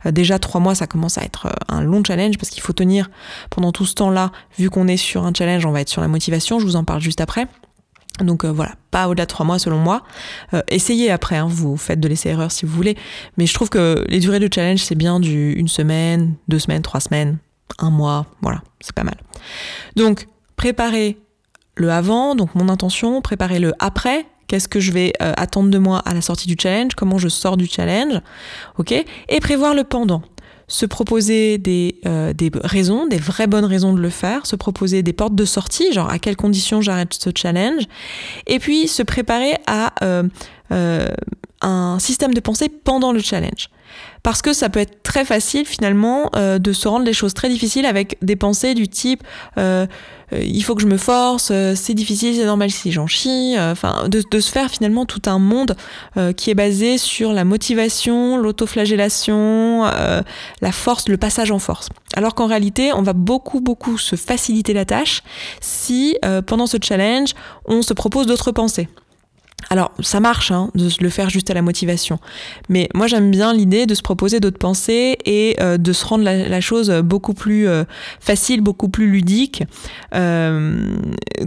Euh, 0.04 0.10
déjà 0.10 0.38
trois 0.40 0.60
mois, 0.60 0.74
ça 0.74 0.88
commence 0.88 1.18
à 1.18 1.22
être 1.22 1.46
euh, 1.46 1.52
un 1.68 1.82
long 1.82 2.02
challenge 2.04 2.36
parce 2.36 2.50
qu'il 2.50 2.62
faut 2.62 2.72
tenir 2.72 3.10
pendant 3.48 3.70
tout 3.70 3.86
ce 3.86 3.94
temps-là. 3.94 4.32
Vu 4.58 4.68
qu'on 4.68 4.88
est 4.88 4.96
sur 4.96 5.24
un 5.24 5.32
challenge, 5.32 5.64
on 5.64 5.70
va 5.70 5.80
être 5.80 5.88
sur 5.88 6.02
la 6.02 6.08
motivation. 6.08 6.58
Je 6.58 6.64
vous 6.64 6.76
en 6.76 6.84
parle 6.84 7.00
juste 7.00 7.20
après. 7.20 7.46
Donc 8.20 8.44
euh, 8.44 8.50
voilà, 8.50 8.72
pas 8.90 9.08
au-delà 9.08 9.24
de 9.24 9.30
trois 9.30 9.46
mois 9.46 9.58
selon 9.58 9.78
moi. 9.78 10.02
essayez 10.68 11.10
après, 11.10 11.36
hein, 11.36 11.46
vous 11.48 11.76
faites 11.76 12.00
de 12.00 12.08
l'essai-erreur 12.08 12.50
si 12.50 12.66
vous 12.66 12.74
voulez. 12.74 12.96
Mais 13.38 13.46
je 13.46 13.54
trouve 13.54 13.70
que 13.70 14.04
les 14.08 14.18
durées 14.18 14.40
de 14.40 14.52
challenge, 14.52 14.80
c'est 14.80 14.96
bien 14.96 15.20
du 15.20 15.52
une 15.52 15.68
semaine, 15.68 16.34
deux 16.48 16.58
semaines, 16.58 16.82
trois 16.82 17.00
semaines, 17.00 17.38
un 17.78 17.90
mois, 17.90 18.26
voilà, 18.40 18.62
c'est 18.80 18.94
pas 18.94 19.04
mal. 19.04 19.16
Donc, 19.96 20.26
préparer 20.56 21.18
le 21.74 21.90
avant, 21.90 22.34
donc 22.34 22.54
mon 22.54 22.68
intention, 22.68 23.20
préparer 23.20 23.58
le 23.58 23.72
après, 23.78 24.26
qu'est-ce 24.46 24.68
que 24.68 24.80
je 24.80 24.92
vais 24.92 25.12
euh, 25.22 25.32
attendre 25.36 25.70
de 25.70 25.78
moi 25.78 25.98
à 26.04 26.14
la 26.14 26.20
sortie 26.20 26.46
du 26.46 26.56
challenge, 26.60 26.94
comment 26.94 27.18
je 27.18 27.28
sors 27.28 27.56
du 27.56 27.66
challenge, 27.66 28.20
ok, 28.78 28.92
et 28.92 29.40
prévoir 29.40 29.74
le 29.74 29.84
pendant. 29.84 30.22
se 30.68 30.86
proposer 30.86 31.58
des, 31.58 32.00
euh, 32.06 32.32
des 32.32 32.50
raisons, 32.64 33.06
des 33.06 33.18
vraies 33.18 33.46
bonnes 33.46 33.66
raisons 33.66 33.92
de 33.92 34.00
le 34.00 34.08
faire, 34.08 34.46
se 34.46 34.56
proposer 34.56 35.02
des 35.02 35.12
portes 35.12 35.34
de 35.34 35.44
sortie, 35.44 35.92
genre 35.92 36.08
à 36.10 36.18
quelles 36.18 36.36
conditions 36.36 36.80
j'arrête 36.80 37.12
ce 37.12 37.30
challenge, 37.34 37.84
et 38.46 38.58
puis 38.58 38.88
se 38.88 39.02
préparer 39.02 39.56
à 39.66 39.92
euh, 40.02 40.22
un 41.62 41.98
système 41.98 42.34
de 42.34 42.40
pensée 42.40 42.68
pendant 42.68 43.12
le 43.12 43.20
challenge. 43.20 43.68
Parce 44.22 44.40
que 44.40 44.52
ça 44.52 44.68
peut 44.68 44.80
être 44.80 45.02
très 45.02 45.24
facile 45.24 45.66
finalement 45.66 46.30
euh, 46.36 46.58
de 46.58 46.72
se 46.72 46.86
rendre 46.86 47.04
les 47.04 47.12
choses 47.12 47.34
très 47.34 47.48
difficiles 47.48 47.86
avec 47.86 48.16
des 48.22 48.36
pensées 48.36 48.74
du 48.74 48.88
type 48.88 49.22
euh, 49.58 49.86
euh, 50.32 50.40
il 50.42 50.62
faut 50.62 50.74
que 50.74 50.80
je 50.80 50.86
me 50.86 50.96
force, 50.96 51.52
c'est 51.74 51.92
difficile, 51.92 52.34
c'est 52.34 52.46
normal 52.46 52.70
si 52.70 52.90
j'en 52.90 53.06
chie. 53.06 53.54
Enfin, 53.58 54.08
de, 54.08 54.22
de, 54.30 54.40
se 54.40 54.50
faire 54.50 54.70
finalement 54.70 55.04
tout 55.04 55.20
un 55.26 55.38
monde 55.38 55.76
qui 56.38 56.48
est 56.48 56.54
basé 56.54 56.96
sur 56.96 57.34
la 57.34 57.44
motivation, 57.44 58.38
l'autoflagellation, 58.38 59.82
la 59.82 60.72
force, 60.72 61.08
le 61.10 61.18
passage 61.18 61.50
en 61.50 61.58
force. 61.58 61.90
Alors 62.14 62.34
qu'en 62.34 62.46
réalité, 62.46 62.94
on 62.94 63.02
va 63.02 63.12
beaucoup 63.12 63.60
beaucoup 63.60 63.98
se 63.98 64.16
faciliter 64.16 64.72
la 64.72 64.86
tâche 64.86 65.22
si 65.60 66.16
pendant 66.46 66.66
ce 66.66 66.78
challenge 66.82 67.34
on 67.66 67.82
se 67.82 67.92
propose 67.92 68.26
d'autres 68.26 68.52
pensées. 68.52 68.88
Alors, 69.70 69.92
ça 70.00 70.20
marche 70.20 70.50
hein, 70.50 70.70
de 70.74 70.88
le 71.00 71.08
faire 71.08 71.30
juste 71.30 71.50
à 71.50 71.54
la 71.54 71.62
motivation. 71.62 72.18
Mais 72.68 72.88
moi, 72.94 73.06
j'aime 73.06 73.30
bien 73.30 73.52
l'idée 73.52 73.86
de 73.86 73.94
se 73.94 74.02
proposer 74.02 74.40
d'autres 74.40 74.58
pensées 74.58 75.18
et 75.24 75.56
euh, 75.60 75.78
de 75.78 75.92
se 75.92 76.04
rendre 76.04 76.24
la, 76.24 76.60
chose 76.60 76.90
beaucoup 77.04 77.34
plus 77.34 77.68
euh, 77.68 77.84
facile, 78.20 78.60
beaucoup 78.60 78.88
plus 78.88 79.10
ludique. 79.10 79.64
Euh, 80.14 80.94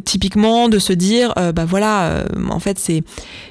typiquement, 0.04 0.70
de 0.70 0.80
se 0.80 0.94
dire, 0.94 1.34
bah 1.54 1.66
voilà, 1.66 2.26
en 2.50 2.60
fait, 2.60 2.80
c'est, 2.80 3.04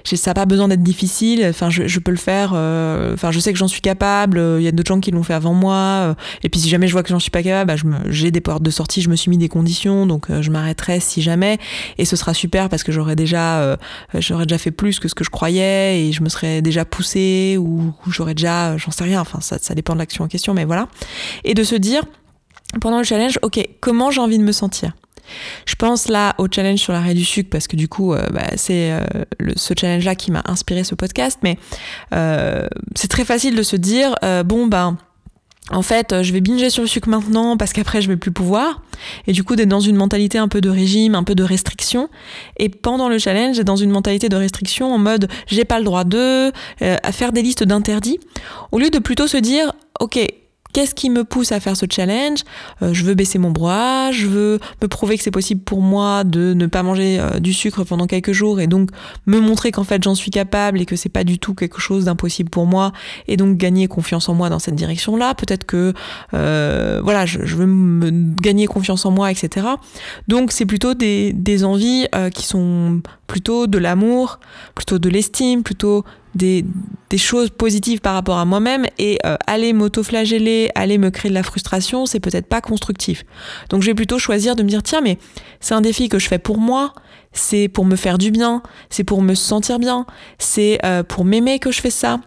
ça 0.04 0.30
n'a 0.30 0.35
pas 0.35 0.47
besoin 0.47 0.68
d'être 0.68 0.83
difficile. 0.83 1.44
Enfin, 1.49 1.71
je, 1.71 1.99
peux 1.99 2.11
le 2.11 2.16
faire. 2.16 2.50
Enfin, 2.52 3.30
je 3.30 3.38
sais 3.38 3.52
que 3.52 3.59
j'en 3.59 3.68
suis 3.68 3.80
capable. 3.80 4.42
Il 4.59 4.62
y 4.62 4.68
a 4.68 4.73
d'autres 4.73 4.88
gens 4.88 5.00
qui 5.00 5.11
l'ont 5.11 5.23
fait 5.23 5.35
avant 5.35 5.54
moi. 5.54 6.16
et 6.42 6.49
puis, 6.49 6.61
si 6.61 6.68
jamais 6.68 6.88
je 6.88 6.92
vois 6.92 7.02
que 7.02 7.09
j'en 7.09 7.18
suis 7.18 7.30
pas 7.30 7.42
capable, 7.42 7.83
bah, 7.83 8.00
j'ai 8.09 8.30
des 8.30 8.40
portes 8.40 8.62
de 8.62 8.71
sortie. 8.71 9.02
Je 9.02 9.09
me 9.09 9.16
suis 9.16 9.30
mis 9.30 9.38
des 9.38 9.49
conditions, 9.49 10.06
donc 10.06 10.26
je 10.40 10.50
m'arrêterai 10.50 11.00
si 11.00 11.23
jamais. 11.23 11.59
Et 11.99 12.04
ce 12.04 12.16
sera 12.16 12.35
super 12.35 12.68
parce 12.68 12.83
que 12.83 12.92
j'aurais 12.92 13.16
déjà, 13.16 13.76
j'aurais 14.14 14.47
déjà 14.47 14.54
fait 14.59 14.71
plus 14.71 14.99
que 14.99 15.09
ce 15.09 15.15
que 15.15 15.25
je 15.25 15.31
croyais 15.31 16.01
et 16.01 16.13
je 16.13 16.23
me 16.23 16.29
serais 16.29 16.63
déjà 16.63 16.85
poussé 16.85 17.57
ou, 17.59 17.93
j'aurais 18.09 18.35
déjà, 18.35 18.77
j'en 18.77 18.91
sais 18.91 19.05
rien, 19.05 19.21
enfin 19.21 19.41
ça, 19.41 19.59
ça 19.61 19.75
dépend 19.75 19.95
de 19.95 19.99
l'action 19.99 20.25
en 20.25 20.29
question, 20.29 20.55
mais 20.55 20.65
voilà. 20.65 20.89
Et 21.45 21.55
de 21.55 21.63
se 21.63 21.75
dire, 21.75 22.03
pendant 22.81 22.99
le 22.99 23.05
challenge, 23.05 23.39
ok, 23.43 23.67
comment 23.81 24.11
j'ai 24.11 24.21
envie 24.21 24.39
de 24.39 24.45
me 24.45 24.53
sentir? 24.53 24.93
Je 25.67 25.75
pense 25.75 26.09
là 26.09 26.35
au 26.39 26.49
challenge 26.51 26.79
sur 26.79 26.93
l'arrêt 26.93 27.15
du 27.15 27.25
sucre 27.25 27.49
parce 27.51 27.67
que 27.67 27.77
du 27.77 27.89
coup, 27.89 28.13
euh, 28.13 28.27
bah, 28.31 28.49
c'est 28.57 28.93
euh, 28.93 29.01
ce 29.57 29.75
challenge-là 29.79 30.15
qui 30.15 30.31
m'a 30.31 30.43
inspiré 30.47 30.85
ce 30.85 30.95
podcast. 30.95 31.39
Mais 31.43 31.59
euh, 32.15 32.67
c'est 32.95 33.09
très 33.09 33.25
facile 33.25 33.57
de 33.57 33.63
se 33.63 33.77
dire 33.77 34.15
bon 34.45 34.67
ben 34.67 34.99
en 35.71 35.83
fait, 35.83 36.12
euh, 36.12 36.23
je 36.23 36.33
vais 36.33 36.40
binger 36.40 36.68
sur 36.68 36.83
le 36.83 36.88
sucre 36.88 37.09
maintenant 37.09 37.56
parce 37.56 37.73
qu'après 37.73 38.02
je 38.02 38.09
vais 38.09 38.16
plus 38.16 38.33
pouvoir. 38.33 38.83
Et 39.26 39.33
du 39.33 39.44
coup, 39.44 39.56
d'être 39.56 39.68
dans 39.68 39.80
une 39.80 39.97
mentalité 39.97 40.37
un 40.38 40.49
peu 40.49 40.61
de 40.61 40.68
régime, 40.68 41.14
un 41.14 41.25
peu 41.25 41.35
de 41.35 41.42
restriction. 41.42 42.09
Et 42.59 42.68
pendant 42.68 43.09
le 43.09 43.18
challenge, 43.18 43.59
dans 43.61 43.76
une 43.76 43.90
mentalité 43.90 44.28
de 44.28 44.37
restriction 44.37 44.92
en 44.92 44.99
mode 44.99 45.28
j'ai 45.47 45.64
pas 45.64 45.78
le 45.78 45.85
droit 45.85 46.04
de, 46.04 46.52
euh, 46.83 46.97
à 47.02 47.12
faire 47.12 47.33
des 47.33 47.42
listes 47.42 47.64
d'interdits. 47.64 48.21
Au 48.73 48.78
lieu 48.78 48.90
de 48.90 48.99
plutôt 48.99 49.26
se 49.26 49.38
dire, 49.38 49.73
ok, 50.00 50.18
Qu'est-ce 50.75 50.97
qui 50.97 51.09
me 51.09 51.23
pousse 51.23 51.52
à 51.52 51.61
faire 51.61 51.76
ce 51.76 51.87
challenge? 51.88 52.40
Euh, 52.83 52.93
Je 52.93 53.04
veux 53.04 53.14
baisser 53.14 53.38
mon 53.38 53.52
bras, 53.52 54.11
je 54.11 54.26
veux 54.26 54.59
me 54.83 54.88
prouver 54.88 55.16
que 55.16 55.23
c'est 55.23 55.31
possible 55.31 55.61
pour 55.61 55.81
moi 55.81 56.25
de 56.25 56.52
ne 56.52 56.66
pas 56.66 56.83
manger 56.83 57.21
euh, 57.21 57.38
du 57.38 57.52
sucre 57.52 57.85
pendant 57.85 58.09
quelques 58.09 58.33
jours 58.33 58.59
et 58.61 58.66
donc 58.66 58.90
me 59.26 59.38
montrer 59.38 59.71
qu'en 59.71 59.85
fait 59.85 60.02
j'en 60.02 60.16
suis 60.16 60.33
capable 60.33 60.81
et 60.81 60.85
que 60.85 60.97
c'est 60.97 61.09
pas 61.09 61.23
du 61.23 61.38
tout 61.38 61.54
quelque 61.54 61.78
chose 61.81 62.07
d'impossible 62.07 62.50
pour 62.50 62.66
moi 62.66 62.90
et 63.28 63.37
donc 63.37 63.57
gagner 63.57 63.87
confiance 63.87 64.28
en 64.28 64.35
moi 64.35 64.50
dans 64.50 64.59
cette 64.59 64.75
direction-là. 64.75 65.37
Peut-être 65.37 65.64
que 65.64 65.93
euh, 66.35 67.00
voilà, 67.04 67.25
je, 67.25 67.38
veux 67.38 68.11
gagner 68.40 68.66
confiance 68.66 69.07
en 69.07 69.12
moi, 69.12 69.31
etc. 69.31 69.69
Donc 70.26 70.50
c'est 70.50 70.66
plutôt 70.66 70.95
des 70.95 71.64
envies 71.64 72.09
qui 72.35 72.47
sont 72.47 73.00
plutôt 73.28 73.69
de 73.69 73.78
l'amour, 73.78 74.40
plutôt 74.75 74.99
de 74.99 75.09
l'estime, 75.09 75.62
plutôt 75.62 76.04
des, 76.35 76.64
choses 77.17 77.50
positives 77.50 78.00
par 78.00 78.14
rapport 78.14 78.38
à 78.38 78.45
moi-même 78.45 78.87
et 78.99 79.19
euh, 79.25 79.37
aller 79.47 79.73
m'auto-flageller, 79.73 80.71
aller 80.75 80.99
me 80.99 81.11
créer 81.11 81.29
de 81.29 81.35
la 81.35 81.45
frustration, 81.45 82.07
c'est 82.07 82.19
peut-être 82.19 82.49
pas 82.49 82.61
constructif. 82.61 83.25
Donc 83.71 83.83
je 83.83 83.87
vais 83.87 83.95
plutôt 83.95 84.19
choisir 84.19 84.57
de 84.57 84.64
me 84.64 84.69
dire 84.69 84.83
tiens 84.83 85.00
mais 85.00 85.19
c'est 85.61 85.75
un 85.75 85.81
défi 85.81 86.09
que 86.09 86.19
je 86.19 86.26
fais 86.26 86.41
pour 86.41 86.59
moi, 86.59 86.93
c'est 87.33 87.69
pour 87.69 87.85
me 87.85 87.95
faire 87.95 88.19
du 88.19 88.33
bien, 88.33 88.62
c'est 88.91 89.05
pour 89.05 89.23
me 89.23 89.35
sentir 89.35 89.79
bien, 89.79 90.07
c'est 90.38 90.85
euh, 90.85 91.05
pour 91.05 91.25
m'aimer 91.25 91.61
que 91.61 91.71
je 91.71 91.81
fais 91.81 91.90
ça. 91.90 92.18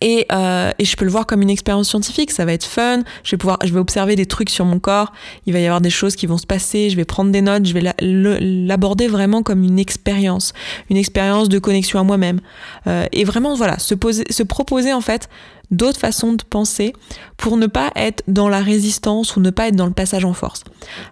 Et, 0.00 0.26
euh, 0.32 0.70
et, 0.78 0.84
je 0.84 0.96
peux 0.96 1.04
le 1.04 1.10
voir 1.10 1.26
comme 1.26 1.42
une 1.42 1.50
expérience 1.50 1.88
scientifique, 1.88 2.30
ça 2.30 2.44
va 2.44 2.52
être 2.52 2.64
fun, 2.64 3.02
je 3.24 3.32
vais 3.32 3.36
pouvoir, 3.36 3.58
je 3.64 3.72
vais 3.72 3.78
observer 3.78 4.16
des 4.16 4.26
trucs 4.26 4.50
sur 4.50 4.64
mon 4.64 4.78
corps, 4.78 5.12
il 5.46 5.52
va 5.52 5.60
y 5.60 5.66
avoir 5.66 5.80
des 5.80 5.90
choses 5.90 6.16
qui 6.16 6.26
vont 6.26 6.38
se 6.38 6.46
passer, 6.46 6.90
je 6.90 6.96
vais 6.96 7.04
prendre 7.04 7.30
des 7.30 7.42
notes, 7.42 7.66
je 7.66 7.74
vais 7.74 7.94
l'aborder 8.00 9.08
vraiment 9.08 9.42
comme 9.42 9.62
une 9.62 9.78
expérience, 9.78 10.52
une 10.90 10.96
expérience 10.96 11.48
de 11.48 11.58
connexion 11.58 11.98
à 11.98 12.04
moi-même. 12.04 12.40
Euh, 12.86 13.06
et 13.12 13.24
vraiment, 13.24 13.54
voilà, 13.54 13.78
se, 13.78 13.94
poser, 13.94 14.24
se 14.30 14.42
proposer 14.42 14.92
en 14.92 15.00
fait 15.00 15.28
d'autres 15.72 15.98
façons 15.98 16.34
de 16.34 16.44
penser 16.44 16.92
pour 17.36 17.56
ne 17.56 17.66
pas 17.66 17.90
être 17.96 18.22
dans 18.28 18.48
la 18.48 18.60
résistance 18.60 19.36
ou 19.36 19.40
ne 19.40 19.50
pas 19.50 19.68
être 19.68 19.76
dans 19.76 19.86
le 19.86 19.92
passage 19.92 20.24
en 20.24 20.34
force. 20.34 20.62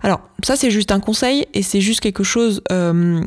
Alors 0.02 0.20
ça 0.44 0.54
c'est 0.54 0.70
juste 0.70 0.92
un 0.92 1.00
conseil 1.00 1.46
et 1.54 1.62
c'est 1.62 1.80
juste 1.80 2.00
quelque 2.00 2.22
chose 2.22 2.62
euh, 2.70 3.22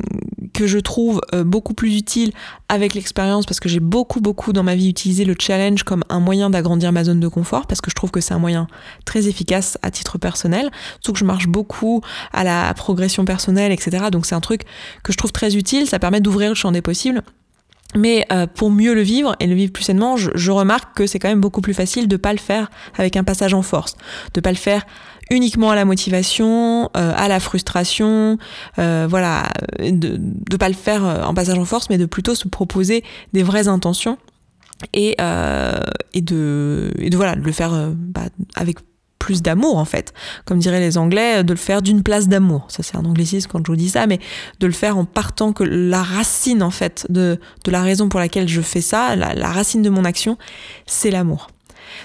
que 0.54 0.66
je 0.66 0.78
trouve 0.78 1.20
euh, 1.34 1.44
beaucoup 1.44 1.74
plus 1.74 1.96
utile 1.96 2.32
avec 2.70 2.94
l'expérience 2.94 3.44
parce 3.44 3.60
que 3.60 3.68
j'ai 3.68 3.80
beaucoup 3.80 4.20
beaucoup 4.20 4.54
dans 4.54 4.62
ma 4.62 4.74
vie 4.74 4.88
utilisé 4.88 5.24
le 5.24 5.34
challenge 5.38 5.82
comme 5.82 6.04
un 6.08 6.20
moyen 6.20 6.48
d'agrandir 6.48 6.92
ma 6.92 7.04
zone 7.04 7.20
de 7.20 7.28
confort 7.28 7.66
parce 7.66 7.82
que 7.82 7.90
je 7.90 7.94
trouve 7.94 8.10
que 8.10 8.20
c'est 8.20 8.32
un 8.32 8.38
moyen 8.38 8.66
très 9.04 9.28
efficace 9.28 9.76
à 9.82 9.90
titre 9.90 10.16
personnel, 10.16 10.70
surtout 10.94 11.12
que 11.12 11.18
je 11.18 11.24
marche 11.24 11.48
beaucoup 11.48 12.00
à 12.32 12.44
la 12.44 12.72
progression 12.74 13.24
personnelle 13.24 13.72
etc. 13.72 14.06
Donc 14.10 14.24
c'est 14.24 14.34
un 14.34 14.40
truc 14.40 14.62
que 15.02 15.12
je 15.12 15.18
trouve 15.18 15.32
très 15.32 15.56
utile, 15.56 15.86
ça 15.86 15.98
permet 15.98 16.20
d'ouvrir 16.20 16.48
le 16.48 16.54
champ 16.54 16.72
des 16.72 16.82
possibles. 16.82 17.22
Mais 17.96 18.26
euh, 18.32 18.46
pour 18.46 18.70
mieux 18.70 18.94
le 18.94 19.02
vivre 19.02 19.36
et 19.40 19.46
le 19.46 19.54
vivre 19.54 19.72
plus 19.72 19.84
sainement, 19.84 20.16
je, 20.16 20.50
remarque 20.50 20.96
que 20.96 21.06
c'est 21.06 21.18
quand 21.18 21.28
même 21.28 21.40
beaucoup 21.40 21.60
plus 21.60 21.74
facile 21.74 22.08
de 22.08 22.16
pas 22.16 22.32
le 22.32 22.38
faire 22.38 22.70
avec 22.96 23.16
un 23.16 23.24
passage 23.24 23.54
en 23.54 23.62
force, 23.62 23.96
de 24.34 24.40
pas 24.40 24.50
le 24.50 24.56
faire 24.56 24.84
uniquement 25.30 25.70
à 25.70 25.74
la 25.74 25.84
motivation, 25.84 26.90
euh, 26.96 27.12
à 27.16 27.28
la 27.28 27.40
frustration, 27.40 28.38
euh, 28.78 29.06
voilà, 29.08 29.44
de 29.78 30.18
ne 30.18 30.56
pas 30.56 30.68
le 30.68 30.74
faire 30.74 31.02
en 31.04 31.34
passage 31.34 31.58
en 31.58 31.64
force, 31.64 31.88
mais 31.90 31.98
de 31.98 32.06
plutôt 32.06 32.34
se 32.34 32.48
proposer 32.48 33.04
des 33.32 33.42
vraies 33.42 33.68
intentions 33.68 34.18
et, 34.92 35.16
de, 35.18 36.92
et 36.98 37.10
de 37.10 37.16
voilà, 37.16 37.36
de 37.36 37.40
le 37.40 37.52
faire 37.52 37.90
bah, 37.94 38.24
avec 38.54 38.78
plus 39.18 39.40
d'amour 39.40 39.78
en 39.78 39.86
fait. 39.86 40.12
Comme 40.44 40.58
diraient 40.58 40.80
les 40.80 40.98
Anglais, 40.98 41.42
de 41.44 41.52
le 41.52 41.58
faire 41.58 41.80
d'une 41.80 42.02
place 42.02 42.28
d'amour. 42.28 42.66
Ça 42.68 42.82
c'est 42.82 42.96
un 42.96 43.04
anglicisme 43.06 43.48
quand 43.50 43.64
je 43.64 43.72
vous 43.72 43.76
dis 43.76 43.88
ça, 43.88 44.06
mais 44.06 44.18
de 44.60 44.66
le 44.66 44.72
faire 44.72 44.98
en 44.98 45.06
partant 45.06 45.54
que 45.54 45.64
la 45.64 46.02
racine 46.02 46.62
en 46.62 46.70
fait 46.70 47.06
de 47.08 47.38
la 47.66 47.82
raison 47.82 48.10
pour 48.10 48.20
laquelle 48.20 48.48
je 48.48 48.60
fais 48.60 48.82
ça, 48.82 49.16
la, 49.16 49.48
racine 49.48 49.80
de 49.80 49.88
mon 49.88 50.04
action, 50.04 50.36
c'est 50.86 51.10
l'amour. 51.10 51.48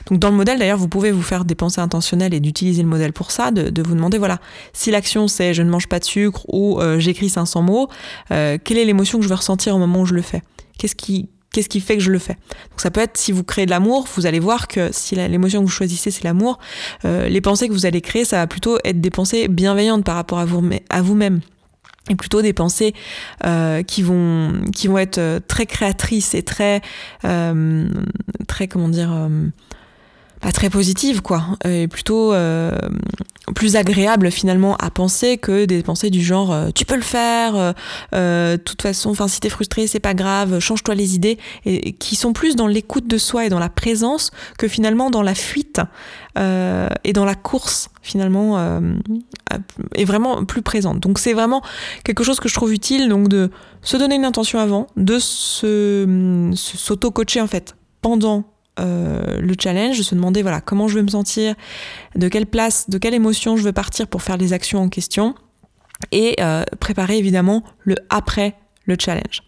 Donc 0.08 0.20
dans 0.20 0.30
le 0.30 0.36
modèle 0.36 0.60
d'ailleurs, 0.60 0.78
vous 0.78 0.88
pouvez 0.88 1.12
vous 1.12 1.22
faire 1.22 1.46
des 1.46 1.56
pensées 1.56 1.82
intentionnelles 1.82 2.34
et 2.34 2.39
d'utiliser 2.39 2.84
le 2.84 2.89
modèle 2.89 3.13
pour 3.13 3.32
ça, 3.32 3.52
de, 3.52 3.82
vous 3.82 3.96
demander 3.96 4.18
voilà, 4.18 4.39
si 4.74 4.92
l'action 4.92 5.28
c'est 5.28 5.54
je 5.54 5.62
ne 5.62 5.70
mange 5.70 5.88
pas 5.88 6.00
de 6.00 6.06
sucre 6.06 6.46
ou 6.48 6.80
euh, 6.80 7.00
j'écris 7.00 7.30
500 7.30 7.62
mots, 7.62 7.88
euh, 8.32 8.58
quelle 8.63 8.78
est 8.78 8.86
l'émotion 8.86 9.18
que 9.20 9.24
je 9.24 9.30
vais 9.30 9.36
ressentir 9.36 9.76
au 9.76 9.80
moment 9.80 10.02
où 10.02 10.06
je 10.06 10.13
le 10.13 10.22
fais? 10.22 10.42
Qu'est-ce 10.78 10.96
qui 10.96 11.80
fait 11.80 11.98
que 11.98 12.04
je 12.04 12.12
le 12.12 12.20
fais? 12.20 12.38
Donc 12.70 12.82
ça 12.82 12.92
peut 12.92 13.02
être 13.02 13.18
si 13.18 13.32
vous 13.32 13.44
créez 13.44 13.65
de 13.65 13.72
l'amour, 13.72 14.08
vous 14.15 14.26
allez 14.26 14.39
voir 14.39 14.68
que 14.68 14.89
si 14.92 15.15
l'émotion 15.15 15.62
que 15.62 15.65
vous 15.65 15.72
choisissez 15.72 16.12
c'est 16.12 16.24
l'amour, 16.24 16.60
euh, 17.06 17.28
les 17.28 17.42
pensées 17.42 17.68
que 17.68 17.74
vous 17.74 17.86
allez 17.86 18.02
créer, 18.02 18.26
ça 18.26 18.38
va 18.38 18.48
plutôt 18.48 18.78
être 18.84 19.02
des 19.02 19.10
pensées 19.10 19.48
bienveillantes 19.48 20.04
par 20.04 20.15
rapport 20.15 20.39
à 20.39 20.46
vous 20.46 20.63
à 20.89 21.02
vous-même 21.02 21.42
et 22.10 22.15
plutôt 22.15 22.41
des 22.41 22.54
pensées 22.54 22.93
euh, 23.45 23.84
qui 23.84 24.02
vont 24.02 24.62
qui 24.74 24.88
vont 24.88 24.98
être 24.98 25.17
euh, 25.17 25.39
très 25.45 25.65
créatrices 25.65 26.34
et 26.34 26.43
très 26.43 26.82
très 27.22 28.67
comment 28.67 28.89
dire 28.89 29.12
très 30.54 30.69
positive 30.69 31.22
quoi. 31.22 31.43
Et 31.65 31.88
plutôt 31.88 32.34
euh, 32.34 32.72
plus 33.56 33.76
agréable 33.76 34.32
finalement 34.32 34.76
à 34.78 34.89
penser 34.89 35.38
que 35.38 35.65
des 35.65 35.84
pensées 35.84 36.10
du 36.10 36.24
genre 36.24 36.54
euh, 36.54 36.69
tu 36.74 36.86
peux 36.86 36.95
le 36.95 37.02
faire 37.02 37.74
euh, 38.13 38.58
de 38.58 38.62
toute 38.62 38.82
façon 38.82 39.10
enfin 39.10 39.28
si 39.28 39.39
t'es 39.39 39.50
frustré 39.50 39.88
c'est 39.88 40.00
pas 40.00 40.13
grave 40.13 40.60
change-toi 40.60 40.95
les 40.95 41.15
idées 41.15 41.38
et, 41.65 41.93
qui 41.93 42.15
sont 42.15 42.34
plus 42.34 42.56
dans 42.56 42.67
l'écoute 42.67 43.08
de 43.08 43.17
soi 43.17 43.45
et 43.45 43.50
dans 43.50 43.60
la 43.60 43.69
présence 43.69 44.32
que 44.58 44.67
finalement 44.67 45.10
dans 45.10 45.24
la 45.24 45.36
fuite 45.36 45.82
et 46.38 47.13
dans 47.13 47.26
la 47.26 47.36
course 47.36 47.89
finalement 48.02 48.80
est 49.95 50.05
vraiment 50.05 50.45
plus 50.45 50.62
présente 50.62 50.99
donc 50.99 51.19
c'est 51.19 51.33
vraiment 51.33 51.62
quelque 52.03 52.23
chose 52.23 52.39
que 52.39 52.49
je 52.49 52.53
trouve 52.53 52.73
utile 52.73 53.09
donc 53.09 53.27
de 53.27 53.49
se 53.81 53.97
donner 53.97 54.15
une 54.15 54.25
intention 54.25 54.59
avant 54.59 54.88
de 54.97 55.19
se 55.19 56.51
s'auto-coacher 56.55 57.41
en 57.41 57.47
fait 57.47 57.75
pendant 58.01 58.45
euh, 58.79 59.41
le 59.41 59.55
challenge, 59.59 59.97
de 59.97 60.03
se 60.03 60.15
demander 60.15 60.41
voilà 60.41 60.62
comment 60.62 60.88
je 60.88 60.95
veux 60.95 61.03
me 61.03 61.09
sentir, 61.09 61.55
de 62.15 62.27
quelle 62.29 62.45
place, 62.45 62.89
de 62.89 62.97
quelle 62.97 63.13
émotion 63.13 63.57
je 63.57 63.63
veux 63.63 63.73
partir 63.73 64.07
pour 64.07 64.21
faire 64.21 64.38
les 64.38 64.53
actions 64.53 64.81
en 64.81 64.89
question, 64.89 65.35
et 66.12 66.35
euh, 66.39 66.63
préparer 66.79 67.17
évidemment 67.17 67.63
le 67.83 67.95
après 68.09 68.55
le 68.85 68.95
challenge. 68.97 69.43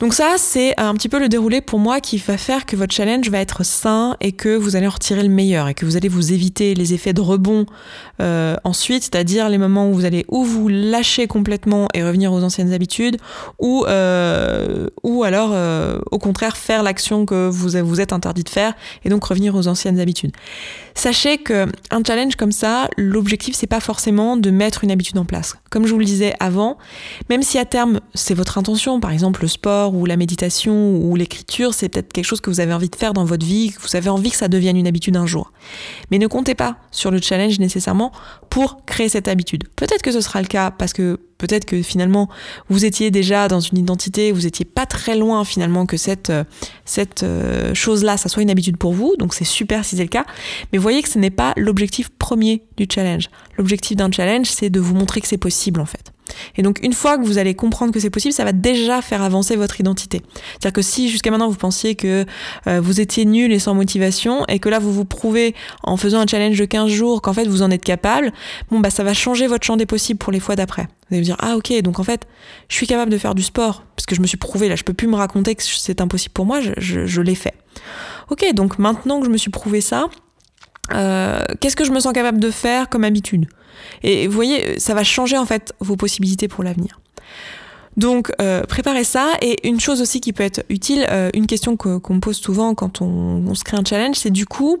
Donc 0.00 0.14
ça, 0.14 0.34
c'est 0.38 0.78
un 0.78 0.94
petit 0.94 1.08
peu 1.08 1.18
le 1.18 1.28
déroulé 1.28 1.60
pour 1.60 1.80
moi 1.80 2.00
qui 2.00 2.18
va 2.18 2.38
faire 2.38 2.66
que 2.66 2.76
votre 2.76 2.94
challenge 2.94 3.28
va 3.30 3.40
être 3.40 3.64
sain 3.64 4.16
et 4.20 4.30
que 4.30 4.56
vous 4.56 4.76
allez 4.76 4.86
en 4.86 4.90
retirer 4.90 5.24
le 5.24 5.28
meilleur 5.28 5.66
et 5.66 5.74
que 5.74 5.84
vous 5.84 5.96
allez 5.96 6.08
vous 6.08 6.32
éviter 6.32 6.74
les 6.76 6.94
effets 6.94 7.12
de 7.12 7.20
rebond 7.20 7.66
euh, 8.20 8.54
ensuite, 8.62 9.02
c'est-à-dire 9.02 9.48
les 9.48 9.58
moments 9.58 9.88
où 9.88 9.94
vous 9.94 10.04
allez 10.04 10.24
ou 10.28 10.44
vous 10.44 10.68
lâcher 10.68 11.26
complètement 11.26 11.88
et 11.94 12.04
revenir 12.04 12.32
aux 12.32 12.44
anciennes 12.44 12.72
habitudes, 12.72 13.16
ou, 13.58 13.84
euh, 13.88 14.86
ou 15.02 15.24
alors 15.24 15.50
euh, 15.52 15.98
au 16.12 16.18
contraire 16.18 16.56
faire 16.56 16.84
l'action 16.84 17.26
que 17.26 17.48
vous 17.48 17.70
vous 17.84 18.00
êtes 18.00 18.12
interdit 18.12 18.44
de 18.44 18.48
faire 18.48 18.74
et 19.04 19.08
donc 19.08 19.24
revenir 19.24 19.56
aux 19.56 19.66
anciennes 19.66 19.98
habitudes. 19.98 20.32
Sachez 20.94 21.38
que 21.38 21.66
un 21.90 22.02
challenge 22.04 22.36
comme 22.36 22.52
ça, 22.52 22.88
l'objectif 22.96 23.56
c'est 23.56 23.66
pas 23.66 23.80
forcément 23.80 24.36
de 24.36 24.50
mettre 24.50 24.84
une 24.84 24.92
habitude 24.92 25.18
en 25.18 25.24
place. 25.24 25.56
Comme 25.70 25.86
je 25.86 25.92
vous 25.92 25.98
le 25.98 26.04
disais 26.04 26.34
avant, 26.38 26.78
même 27.28 27.42
si 27.42 27.58
à 27.58 27.64
terme 27.64 28.00
c'est 28.14 28.34
votre 28.34 28.58
intention, 28.58 29.00
par 29.00 29.10
exemple 29.10 29.42
le 29.42 29.48
sport 29.48 29.87
ou 29.94 30.06
la 30.06 30.16
méditation 30.16 30.96
ou 30.96 31.16
l'écriture, 31.16 31.74
c'est 31.74 31.88
peut-être 31.88 32.12
quelque 32.12 32.24
chose 32.24 32.40
que 32.40 32.50
vous 32.50 32.60
avez 32.60 32.72
envie 32.72 32.88
de 32.88 32.96
faire 32.96 33.12
dans 33.12 33.24
votre 33.24 33.44
vie, 33.44 33.72
que 33.72 33.80
vous 33.80 33.96
avez 33.96 34.08
envie 34.08 34.30
que 34.30 34.36
ça 34.36 34.48
devienne 34.48 34.76
une 34.76 34.86
habitude 34.86 35.16
un 35.16 35.26
jour. 35.26 35.52
Mais 36.10 36.18
ne 36.18 36.26
comptez 36.26 36.54
pas 36.54 36.76
sur 36.90 37.10
le 37.10 37.20
challenge 37.20 37.58
nécessairement 37.58 38.12
pour 38.50 38.84
créer 38.86 39.08
cette 39.08 39.28
habitude. 39.28 39.64
Peut-être 39.76 40.02
que 40.02 40.12
ce 40.12 40.20
sera 40.20 40.40
le 40.40 40.48
cas 40.48 40.70
parce 40.70 40.92
que 40.92 41.18
peut-être 41.38 41.64
que 41.64 41.82
finalement 41.82 42.28
vous 42.68 42.84
étiez 42.84 43.10
déjà 43.10 43.48
dans 43.48 43.60
une 43.60 43.78
identité, 43.78 44.32
vous 44.32 44.46
étiez 44.46 44.64
pas 44.64 44.86
très 44.86 45.16
loin 45.16 45.44
finalement 45.44 45.86
que 45.86 45.96
cette, 45.96 46.30
euh, 46.30 46.44
cette 46.84 47.22
euh, 47.22 47.74
chose-là, 47.74 48.16
ça 48.16 48.28
soit 48.28 48.42
une 48.42 48.50
habitude 48.50 48.76
pour 48.76 48.92
vous, 48.92 49.14
donc 49.18 49.34
c'est 49.34 49.44
super 49.44 49.84
si 49.84 49.96
c'est 49.96 50.02
le 50.02 50.08
cas, 50.08 50.24
mais 50.72 50.78
voyez 50.78 51.02
que 51.02 51.08
ce 51.08 51.18
n'est 51.18 51.30
pas 51.30 51.52
l'objectif 51.56 52.10
premier 52.10 52.62
du 52.76 52.86
challenge. 52.92 53.28
L'objectif 53.56 53.96
d'un 53.96 54.10
challenge, 54.10 54.46
c'est 54.46 54.70
de 54.70 54.80
vous 54.80 54.94
montrer 54.94 55.20
que 55.20 55.28
c'est 55.28 55.38
possible 55.38 55.80
en 55.80 55.86
fait. 55.86 56.12
Et 56.56 56.62
donc 56.62 56.80
une 56.82 56.92
fois 56.92 57.18
que 57.18 57.24
vous 57.24 57.38
allez 57.38 57.54
comprendre 57.54 57.92
que 57.92 58.00
c'est 58.00 58.10
possible, 58.10 58.32
ça 58.32 58.44
va 58.44 58.52
déjà 58.52 59.02
faire 59.02 59.22
avancer 59.22 59.56
votre 59.56 59.80
identité. 59.80 60.22
C'est-à-dire 60.50 60.72
que 60.72 60.82
si 60.82 61.08
jusqu'à 61.08 61.30
maintenant 61.30 61.48
vous 61.48 61.56
pensiez 61.56 61.94
que 61.94 62.24
euh, 62.66 62.80
vous 62.80 63.00
étiez 63.00 63.24
nul 63.24 63.52
et 63.52 63.58
sans 63.58 63.74
motivation 63.74 64.44
et 64.46 64.58
que 64.58 64.68
là 64.68 64.78
vous 64.78 64.92
vous 64.92 65.04
prouvez 65.04 65.54
en 65.82 65.96
faisant 65.96 66.20
un 66.20 66.26
challenge 66.26 66.58
de 66.58 66.64
15 66.64 66.90
jours 66.90 67.22
qu'en 67.22 67.32
fait 67.32 67.46
vous 67.46 67.62
en 67.62 67.70
êtes 67.70 67.84
capable, 67.84 68.32
bon 68.70 68.80
bah 68.80 68.90
ça 68.90 69.04
va 69.04 69.14
changer 69.14 69.46
votre 69.46 69.66
champ 69.66 69.76
des 69.76 69.86
possibles 69.86 70.18
pour 70.18 70.32
les 70.32 70.40
fois 70.40 70.56
d'après. 70.56 70.82
Vous 70.82 71.14
allez 71.14 71.20
vous 71.20 71.26
dire 71.26 71.36
ah 71.38 71.56
ok 71.56 71.80
donc 71.82 71.98
en 71.98 72.04
fait 72.04 72.26
je 72.68 72.76
suis 72.76 72.86
capable 72.86 73.10
de 73.10 73.18
faire 73.18 73.34
du 73.34 73.42
sport 73.42 73.84
parce 73.96 74.06
que 74.06 74.14
je 74.14 74.20
me 74.20 74.26
suis 74.26 74.36
prouvé 74.36 74.68
là 74.68 74.76
je 74.76 74.84
peux 74.84 74.94
plus 74.94 75.06
me 75.06 75.16
raconter 75.16 75.54
que 75.54 75.62
c'est 75.62 76.00
impossible 76.00 76.32
pour 76.32 76.46
moi, 76.46 76.60
je, 76.60 77.06
je, 77.06 77.20
l'ai 77.20 77.34
fait. 77.34 77.54
Ok 78.30 78.44
donc 78.54 78.78
maintenant 78.78 79.20
que 79.20 79.26
je 79.26 79.30
me 79.30 79.38
suis 79.38 79.50
prouvé 79.50 79.80
ça, 79.80 80.08
euh, 80.94 81.37
qu'est-ce 81.60 81.76
que 81.76 81.84
je 81.84 81.92
me 81.92 82.00
sens 82.00 82.12
capable 82.12 82.40
de 82.40 82.50
faire 82.50 82.88
comme 82.88 83.04
habitude? 83.04 83.46
Et 84.02 84.26
vous 84.26 84.34
voyez, 84.34 84.78
ça 84.78 84.94
va 84.94 85.04
changer 85.04 85.38
en 85.38 85.46
fait 85.46 85.72
vos 85.80 85.96
possibilités 85.96 86.48
pour 86.48 86.64
l'avenir. 86.64 87.00
Donc 87.98 88.30
euh, 88.40 88.62
préparez 88.62 89.04
ça. 89.04 89.32
Et 89.42 89.68
une 89.68 89.80
chose 89.80 90.00
aussi 90.00 90.20
qui 90.20 90.32
peut 90.32 90.44
être 90.44 90.64
utile, 90.68 91.06
euh, 91.10 91.30
une 91.34 91.46
question 91.46 91.76
qu'on 91.76 92.14
me 92.14 92.20
pose 92.20 92.36
souvent 92.36 92.74
quand 92.74 93.02
on, 93.02 93.54
se 93.54 93.64
crée 93.64 93.76
un 93.76 93.84
challenge, 93.84 94.16
c'est 94.16 94.30
du 94.30 94.46
coup, 94.46 94.78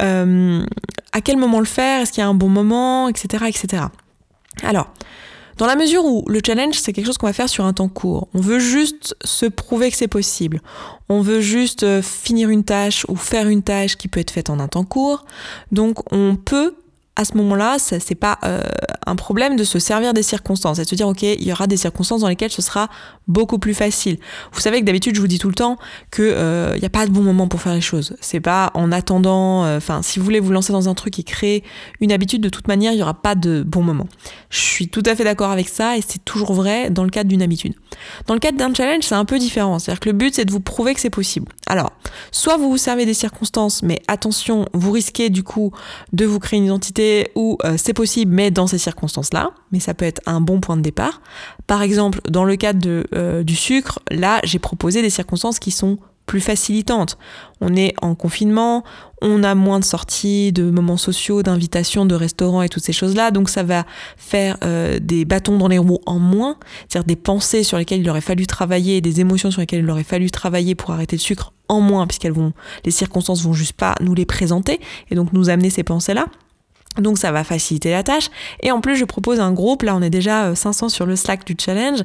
euh, 0.00 0.64
à 1.12 1.20
quel 1.22 1.38
moment 1.38 1.60
le 1.60 1.66
faire? 1.66 2.02
Est-ce 2.02 2.12
qu'il 2.12 2.20
y 2.20 2.24
a 2.24 2.28
un 2.28 2.34
bon 2.34 2.50
moment? 2.50 3.08
Etc. 3.08 3.44
etc. 3.48 3.84
Alors, 4.62 4.92
dans 5.62 5.68
la 5.68 5.76
mesure 5.76 6.04
où 6.04 6.24
le 6.26 6.40
challenge, 6.44 6.74
c'est 6.74 6.92
quelque 6.92 7.06
chose 7.06 7.18
qu'on 7.18 7.28
va 7.28 7.32
faire 7.32 7.48
sur 7.48 7.64
un 7.64 7.72
temps 7.72 7.86
court, 7.86 8.26
on 8.34 8.40
veut 8.40 8.58
juste 8.58 9.14
se 9.22 9.46
prouver 9.46 9.92
que 9.92 9.96
c'est 9.96 10.08
possible, 10.08 10.60
on 11.08 11.20
veut 11.20 11.40
juste 11.40 12.02
finir 12.02 12.48
une 12.48 12.64
tâche 12.64 13.06
ou 13.08 13.14
faire 13.14 13.46
une 13.46 13.62
tâche 13.62 13.96
qui 13.96 14.08
peut 14.08 14.18
être 14.18 14.32
faite 14.32 14.50
en 14.50 14.58
un 14.58 14.66
temps 14.66 14.82
court, 14.82 15.24
donc 15.70 16.12
on 16.12 16.34
peut 16.34 16.74
à 17.14 17.26
ce 17.26 17.36
moment-là, 17.36 17.78
ce 17.78 17.96
n'est 17.96 18.16
pas 18.16 18.38
euh, 18.44 18.62
un 19.06 19.16
problème 19.16 19.56
de 19.56 19.64
se 19.64 19.78
servir 19.78 20.14
des 20.14 20.22
circonstances 20.22 20.78
et 20.78 20.84
de 20.84 20.88
se 20.88 20.94
dire, 20.94 21.06
OK, 21.06 21.22
il 21.22 21.46
y 21.46 21.52
aura 21.52 21.66
des 21.66 21.76
circonstances 21.76 22.22
dans 22.22 22.28
lesquelles 22.28 22.50
ce 22.50 22.62
sera 22.62 22.88
beaucoup 23.28 23.58
plus 23.58 23.74
facile. 23.74 24.18
Vous 24.52 24.60
savez 24.60 24.80
que 24.80 24.86
d'habitude, 24.86 25.14
je 25.14 25.20
vous 25.20 25.26
dis 25.26 25.38
tout 25.38 25.48
le 25.48 25.54
temps 25.54 25.76
qu'il 26.10 26.24
euh, 26.24 26.78
n'y 26.78 26.86
a 26.86 26.90
pas 26.90 27.06
de 27.06 27.10
bon 27.10 27.20
moment 27.20 27.48
pour 27.48 27.60
faire 27.60 27.74
les 27.74 27.82
choses. 27.82 28.16
C'est 28.22 28.40
pas 28.40 28.70
en 28.72 28.90
attendant, 28.92 29.64
euh, 29.64 29.76
enfin, 29.76 30.00
si 30.02 30.18
vous 30.18 30.24
voulez 30.24 30.40
vous 30.40 30.52
lancer 30.52 30.72
dans 30.72 30.88
un 30.88 30.94
truc 30.94 31.18
et 31.18 31.22
créer 31.22 31.64
une 32.00 32.12
habitude, 32.12 32.40
de 32.40 32.48
toute 32.48 32.66
manière, 32.66 32.92
il 32.92 32.96
n'y 32.96 33.02
aura 33.02 33.20
pas 33.20 33.34
de 33.34 33.62
bon 33.62 33.82
moment. 33.82 34.08
Je 34.48 34.60
suis 34.60 34.88
tout 34.88 35.02
à 35.04 35.14
fait 35.14 35.24
d'accord 35.24 35.50
avec 35.50 35.68
ça 35.68 35.98
et 35.98 36.00
c'est 36.00 36.24
toujours 36.24 36.54
vrai 36.54 36.88
dans 36.88 37.04
le 37.04 37.10
cadre 37.10 37.28
d'une 37.28 37.42
habitude. 37.42 37.74
Dans 38.26 38.34
le 38.34 38.40
cadre 38.40 38.56
d'un 38.56 38.72
challenge, 38.72 39.04
c'est 39.04 39.14
un 39.14 39.26
peu 39.26 39.38
différent. 39.38 39.78
C'est-à-dire 39.78 40.00
que 40.00 40.08
le 40.08 40.16
but, 40.16 40.34
c'est 40.34 40.46
de 40.46 40.52
vous 40.52 40.60
prouver 40.60 40.94
que 40.94 41.00
c'est 41.00 41.10
possible. 41.10 41.52
Alors, 41.66 41.92
soit 42.30 42.56
vous 42.56 42.70
vous 42.70 42.78
servez 42.78 43.04
des 43.04 43.14
circonstances, 43.14 43.82
mais 43.82 44.00
attention, 44.08 44.66
vous 44.72 44.92
risquez 44.92 45.28
du 45.28 45.42
coup 45.42 45.72
de 46.12 46.24
vous 46.24 46.38
créer 46.38 46.58
une 46.58 46.66
identité 46.66 47.01
où 47.34 47.58
euh, 47.64 47.76
c'est 47.76 47.94
possible, 47.94 48.32
mais 48.34 48.50
dans 48.50 48.66
ces 48.66 48.78
circonstances-là, 48.78 49.52
mais 49.70 49.80
ça 49.80 49.94
peut 49.94 50.04
être 50.04 50.20
un 50.26 50.40
bon 50.40 50.60
point 50.60 50.76
de 50.76 50.82
départ. 50.82 51.20
Par 51.66 51.82
exemple, 51.82 52.20
dans 52.28 52.44
le 52.44 52.56
cadre 52.56 53.04
euh, 53.14 53.42
du 53.42 53.56
sucre, 53.56 54.00
là, 54.10 54.40
j'ai 54.44 54.58
proposé 54.58 55.02
des 55.02 55.10
circonstances 55.10 55.58
qui 55.58 55.70
sont 55.70 55.98
plus 56.26 56.40
facilitantes. 56.40 57.18
On 57.60 57.74
est 57.76 57.94
en 58.00 58.14
confinement, 58.14 58.84
on 59.20 59.42
a 59.42 59.54
moins 59.54 59.80
de 59.80 59.84
sorties, 59.84 60.52
de 60.52 60.70
moments 60.70 60.96
sociaux, 60.96 61.42
d'invitations, 61.42 62.06
de 62.06 62.14
restaurants 62.14 62.62
et 62.62 62.68
toutes 62.68 62.84
ces 62.84 62.92
choses-là, 62.92 63.30
donc 63.30 63.48
ça 63.48 63.62
va 63.62 63.84
faire 64.16 64.56
euh, 64.64 64.98
des 65.00 65.24
bâtons 65.24 65.58
dans 65.58 65.68
les 65.68 65.78
roues 65.78 66.00
en 66.06 66.18
moins, 66.18 66.56
c'est-à-dire 66.88 67.06
des 67.06 67.16
pensées 67.16 67.62
sur 67.62 67.76
lesquelles 67.78 68.00
il 68.00 68.10
aurait 68.10 68.20
fallu 68.20 68.46
travailler, 68.46 69.00
des 69.00 69.20
émotions 69.20 69.50
sur 69.50 69.60
lesquelles 69.60 69.80
il 69.80 69.90
aurait 69.90 70.04
fallu 70.04 70.30
travailler 70.30 70.74
pour 70.74 70.92
arrêter 70.92 71.16
le 71.16 71.20
sucre 71.20 71.52
en 71.68 71.80
moins, 71.80 72.06
puisqu'elles 72.06 72.32
vont, 72.32 72.52
les 72.84 72.90
circonstances 72.90 73.42
vont 73.42 73.52
juste 73.52 73.74
pas 73.74 73.94
nous 74.00 74.14
les 74.14 74.26
présenter 74.26 74.80
et 75.10 75.14
donc 75.14 75.32
nous 75.32 75.50
amener 75.50 75.70
ces 75.70 75.82
pensées-là. 75.82 76.26
Donc 76.98 77.18
ça 77.18 77.32
va 77.32 77.42
faciliter 77.44 77.90
la 77.90 78.02
tâche. 78.02 78.28
Et 78.62 78.70
en 78.70 78.80
plus, 78.80 78.96
je 78.96 79.04
propose 79.04 79.40
un 79.40 79.52
groupe. 79.52 79.82
Là, 79.82 79.96
on 79.96 80.02
est 80.02 80.10
déjà 80.10 80.54
500 80.54 80.86
euh, 80.86 80.88
sur 80.88 81.06
le 81.06 81.16
Slack 81.16 81.46
du 81.46 81.56
challenge. 81.58 82.00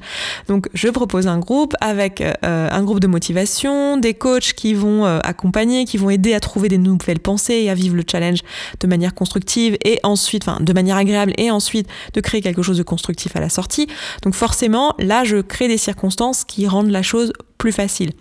Donc 0.47 0.69
je 0.73 0.87
propose 0.89 1.27
un 1.27 1.39
groupe 1.39 1.75
avec 1.81 2.21
euh, 2.21 2.33
un 2.71 2.83
groupe 2.83 2.99
de 2.99 3.07
motivation, 3.07 3.97
des 3.97 4.13
coachs 4.13 4.53
qui 4.53 4.73
vont 4.73 5.05
euh, 5.05 5.19
accompagner, 5.23 5.85
qui 5.85 5.97
vont 5.97 6.09
aider 6.09 6.33
à 6.33 6.39
trouver 6.39 6.69
des 6.69 6.77
nouvelles 6.77 7.19
pensées 7.19 7.55
et 7.55 7.69
à 7.69 7.73
vivre 7.73 7.95
le 7.95 8.03
challenge 8.09 8.39
de 8.79 8.87
manière 8.87 9.13
constructive 9.13 9.77
et 9.83 9.99
ensuite, 10.03 10.47
enfin 10.47 10.63
de 10.63 10.73
manière 10.73 10.95
agréable 10.95 11.33
et 11.37 11.51
ensuite 11.51 11.87
de 12.13 12.21
créer 12.21 12.41
quelque 12.41 12.61
chose 12.61 12.77
de 12.77 12.83
constructif 12.83 13.35
à 13.35 13.39
la 13.39 13.49
sortie. 13.49 13.87
Donc 14.23 14.35
forcément, 14.35 14.93
là, 14.99 15.23
je 15.23 15.37
crée 15.37 15.67
des 15.67 15.77
circonstances 15.77 16.43
qui 16.45 16.67
rendent 16.67 16.89
la 16.91 17.01
chose 17.01 17.33
plus 17.57 17.71
facile. 17.71 18.11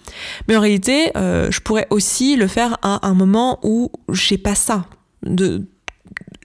Mais 0.49 0.57
en 0.57 0.61
réalité, 0.61 1.11
je 1.15 1.61
pourrais 1.61 1.87
aussi 1.91 2.37
le 2.37 2.47
faire 2.47 2.79
à 2.83 3.07
un 3.07 3.15
moment 3.15 3.59
où 3.63 3.91
j'ai 4.11 4.39
pas 4.39 4.55
ça. 4.55 4.87
De, 5.23 5.67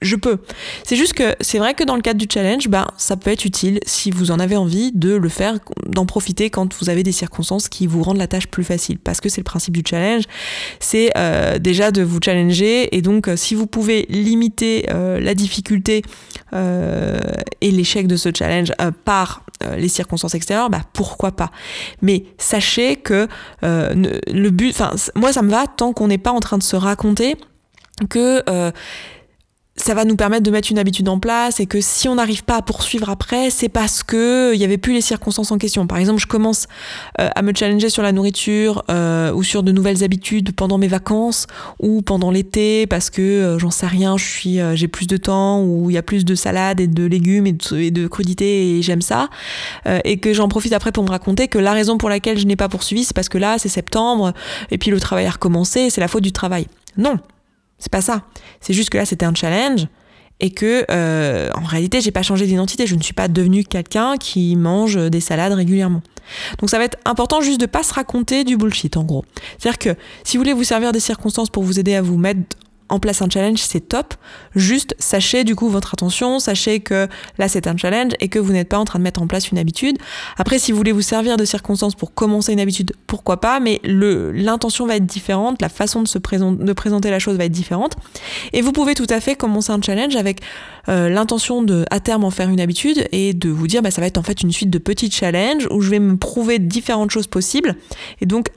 je 0.01 0.15
peux. 0.15 0.39
C'est 0.83 0.95
juste 0.95 1.13
que 1.13 1.35
c'est 1.41 1.59
vrai 1.59 1.73
que 1.73 1.83
dans 1.83 1.95
le 1.95 2.01
cadre 2.01 2.19
du 2.19 2.27
challenge, 2.31 2.67
bah, 2.67 2.87
ça 2.97 3.17
peut 3.17 3.29
être 3.29 3.45
utile 3.45 3.79
si 3.85 4.09
vous 4.09 4.31
en 4.31 4.39
avez 4.39 4.55
envie 4.55 4.91
de 4.91 5.15
le 5.15 5.29
faire, 5.29 5.59
d'en 5.85 6.05
profiter 6.05 6.49
quand 6.49 6.73
vous 6.79 6.89
avez 6.89 7.03
des 7.03 7.11
circonstances 7.11 7.69
qui 7.69 7.85
vous 7.85 8.01
rendent 8.01 8.17
la 8.17 8.27
tâche 8.27 8.47
plus 8.47 8.63
facile. 8.63 8.97
Parce 8.97 9.21
que 9.21 9.29
c'est 9.29 9.41
le 9.41 9.45
principe 9.45 9.77
du 9.77 9.83
challenge, 9.87 10.23
c'est 10.79 11.11
euh, 11.17 11.59
déjà 11.59 11.91
de 11.91 12.01
vous 12.01 12.19
challenger 12.23 12.95
et 12.95 13.01
donc 13.01 13.27
euh, 13.27 13.35
si 13.35 13.53
vous 13.53 13.67
pouvez 13.67 14.07
limiter 14.09 14.87
euh, 14.89 15.19
la 15.19 15.35
difficulté 15.35 16.01
et 16.53 17.71
l'échec 17.71 18.07
de 18.07 18.17
ce 18.17 18.27
challenge 18.37 18.73
par 19.05 19.45
les 19.77 19.87
circonstances 19.87 20.35
extérieures, 20.35 20.69
bah 20.69 20.81
pourquoi 20.91 21.31
pas. 21.31 21.49
Mais 22.01 22.25
sachez 22.37 22.97
que 22.97 23.29
le 23.61 24.49
but, 24.49 24.75
moi 25.15 25.31
ça 25.31 25.43
me 25.43 25.49
va 25.49 25.65
tant 25.67 25.93
qu'on 25.93 26.09
n'est 26.09 26.17
pas 26.17 26.31
en 26.31 26.41
train 26.41 26.57
de 26.57 26.63
se 26.63 26.75
raconter 26.75 27.37
que 28.09 28.43
ça 29.81 29.95
va 29.95 30.05
nous 30.05 30.15
permettre 30.15 30.43
de 30.43 30.51
mettre 30.51 30.71
une 30.71 30.77
habitude 30.77 31.09
en 31.09 31.19
place 31.19 31.59
et 31.59 31.65
que 31.65 31.81
si 31.81 32.07
on 32.07 32.15
n'arrive 32.15 32.43
pas 32.43 32.57
à 32.57 32.61
poursuivre 32.61 33.09
après, 33.09 33.49
c'est 33.49 33.69
parce 33.69 34.03
que 34.03 34.53
il 34.53 34.61
y 34.61 34.63
avait 34.63 34.77
plus 34.77 34.93
les 34.93 35.01
circonstances 35.01 35.51
en 35.51 35.57
question. 35.57 35.87
Par 35.87 35.97
exemple, 35.97 36.19
je 36.19 36.27
commence 36.27 36.67
euh, 37.19 37.29
à 37.33 37.41
me 37.41 37.51
challenger 37.53 37.89
sur 37.89 38.03
la 38.03 38.11
nourriture 38.11 38.83
euh, 38.91 39.31
ou 39.33 39.43
sur 39.43 39.63
de 39.63 39.71
nouvelles 39.71 40.03
habitudes 40.03 40.53
pendant 40.53 40.77
mes 40.77 40.87
vacances 40.87 41.47
ou 41.79 42.01
pendant 42.03 42.29
l'été 42.29 42.85
parce 42.85 43.09
que 43.09 43.21
euh, 43.21 43.59
j'en 43.59 43.71
sais 43.71 43.87
rien, 43.87 44.17
je 44.17 44.25
suis 44.25 44.59
j'ai 44.73 44.87
plus 44.87 45.07
de 45.07 45.17
temps 45.17 45.63
ou 45.63 45.89
il 45.89 45.93
y 45.93 45.97
a 45.97 46.03
plus 46.03 46.25
de 46.25 46.35
salades 46.35 46.79
et 46.79 46.87
de 46.87 47.05
légumes 47.05 47.47
et 47.47 47.91
de 47.91 48.07
crudités 48.07 48.77
et 48.77 48.81
j'aime 48.81 49.01
ça 49.01 49.29
et 50.03 50.17
que 50.17 50.33
j'en 50.33 50.47
profite 50.47 50.73
après 50.73 50.91
pour 50.91 51.03
me 51.03 51.09
raconter 51.09 51.47
que 51.47 51.57
la 51.57 51.73
raison 51.73 51.97
pour 51.97 52.09
laquelle 52.09 52.37
je 52.37 52.45
n'ai 52.45 52.55
pas 52.55 52.69
poursuivi, 52.69 53.03
c'est 53.03 53.15
parce 53.15 53.29
que 53.29 53.37
là, 53.37 53.57
c'est 53.57 53.69
septembre 53.69 54.33
et 54.69 54.77
puis 54.77 54.91
le 54.91 54.99
travail 54.99 55.25
a 55.25 55.31
recommencé, 55.31 55.89
c'est 55.89 56.01
la 56.01 56.07
faute 56.07 56.23
du 56.23 56.31
travail. 56.31 56.67
Non, 56.97 57.17
c'est 57.81 57.91
pas 57.91 58.01
ça. 58.01 58.21
C'est 58.61 58.73
juste 58.73 58.89
que 58.89 58.97
là, 58.97 59.05
c'était 59.05 59.25
un 59.25 59.33
challenge 59.35 59.87
et 60.39 60.51
que 60.51 60.85
euh, 60.89 61.49
en 61.55 61.65
réalité, 61.65 61.99
j'ai 61.99 62.11
pas 62.11 62.21
changé 62.21 62.45
d'identité. 62.45 62.87
Je 62.87 62.95
ne 62.95 63.01
suis 63.01 63.13
pas 63.13 63.27
devenue 63.27 63.63
quelqu'un 63.63 64.15
qui 64.17 64.55
mange 64.55 64.95
des 64.95 65.19
salades 65.19 65.53
régulièrement. 65.53 66.01
Donc 66.59 66.69
ça 66.69 66.77
va 66.77 66.85
être 66.85 66.97
important 67.03 67.41
juste 67.41 67.59
de 67.59 67.65
pas 67.65 67.83
se 67.83 67.93
raconter 67.93 68.43
du 68.43 68.55
bullshit 68.55 68.95
en 68.95 69.03
gros. 69.03 69.25
C'est-à-dire 69.57 69.79
que 69.79 70.01
si 70.23 70.37
vous 70.37 70.43
voulez 70.43 70.53
vous 70.53 70.63
servir 70.63 70.91
des 70.91 70.99
circonstances 70.99 71.49
pour 71.49 71.63
vous 71.63 71.79
aider 71.79 71.95
à 71.95 72.01
vous 72.01 72.17
mettre 72.17 72.39
en 72.91 72.99
place 72.99 73.21
un 73.21 73.30
challenge, 73.30 73.60
c'est 73.60 73.80
top. 73.80 74.13
Juste, 74.56 74.95
sachez 74.99 75.43
du 75.43 75.56
coup 75.56 75.69
votre 75.69 75.93
attention, 75.93 76.39
sachez 76.39 76.82
que 76.82 77.08
là 77.38 77.47
c'est 77.47 77.67
un 77.67 77.77
challenge 77.77 78.12
et 78.19 78.27
que 78.27 78.38
vous 78.38 78.51
n'êtes 78.51 78.69
pas 78.69 78.77
en 78.77 78.86
train 78.86 78.99
de 78.99 79.04
mettre 79.04 79.21
en 79.21 79.27
place 79.27 79.49
une 79.49 79.58
habitude. 79.58 79.97
Après, 80.38 80.60
si 80.60 80.71
vous 80.71 80.77
voulez 80.77 80.91
vous 80.91 81.01
servir 81.01 81.38
de 81.38 81.45
circonstances 81.45 81.95
pour 81.95 82.13
commencer 82.13 82.54
une 82.54 82.60
habitude, 82.60 82.93
pourquoi 83.08 83.39
pas, 83.39 83.60
mais 83.60 83.80
l'intention 83.84 84.86
va 84.86 84.97
être 84.97 85.06
différente, 85.06 85.62
la 85.62 85.69
façon 85.69 86.04
de, 86.04 86.08
se 86.08 86.17
présenter 86.17 87.10
la 87.10 87.19
chose 87.19 87.38
va 87.38 87.45
être 87.45 87.51
différente. 87.51 87.93
Et 88.54 88.62
vous 88.62 88.73
pouvez 88.73 88.93
tout 88.93 89.08
à 89.10 89.19
fait 89.21 89.36
commencer 89.36 89.71
un 89.71 89.82
challenge 89.82 90.15
avec 90.15 90.41
euh, 90.89 91.10
l'intention 91.10 91.63
de 91.63 91.86
à 91.91 91.99
terme 91.99 92.23
en 92.23 92.32
faire 92.32 92.49
une 92.49 92.60
habitude 92.60 93.08
et 93.12 93.34
de 93.34 93.49
vous 93.49 93.67
dire 93.67 93.82
bah, 93.82 93.91
ça 93.91 94.01
va 94.01 94.08
être 94.08 94.17
en 94.17 94.23
fait 94.23 94.41
une 94.41 94.51
suite 94.51 94.69
de 94.69 94.77
petits 94.80 95.10
challenges 95.10 95.67
où 95.71 95.82
je 95.82 95.89
vais 95.89 95.99
me 95.99 96.17
prouver 96.17 96.60
différentes 96.60 97.12
choses 97.12 97.27
possibles. 97.27 97.75
Et 98.19 98.25
donc 98.25 98.47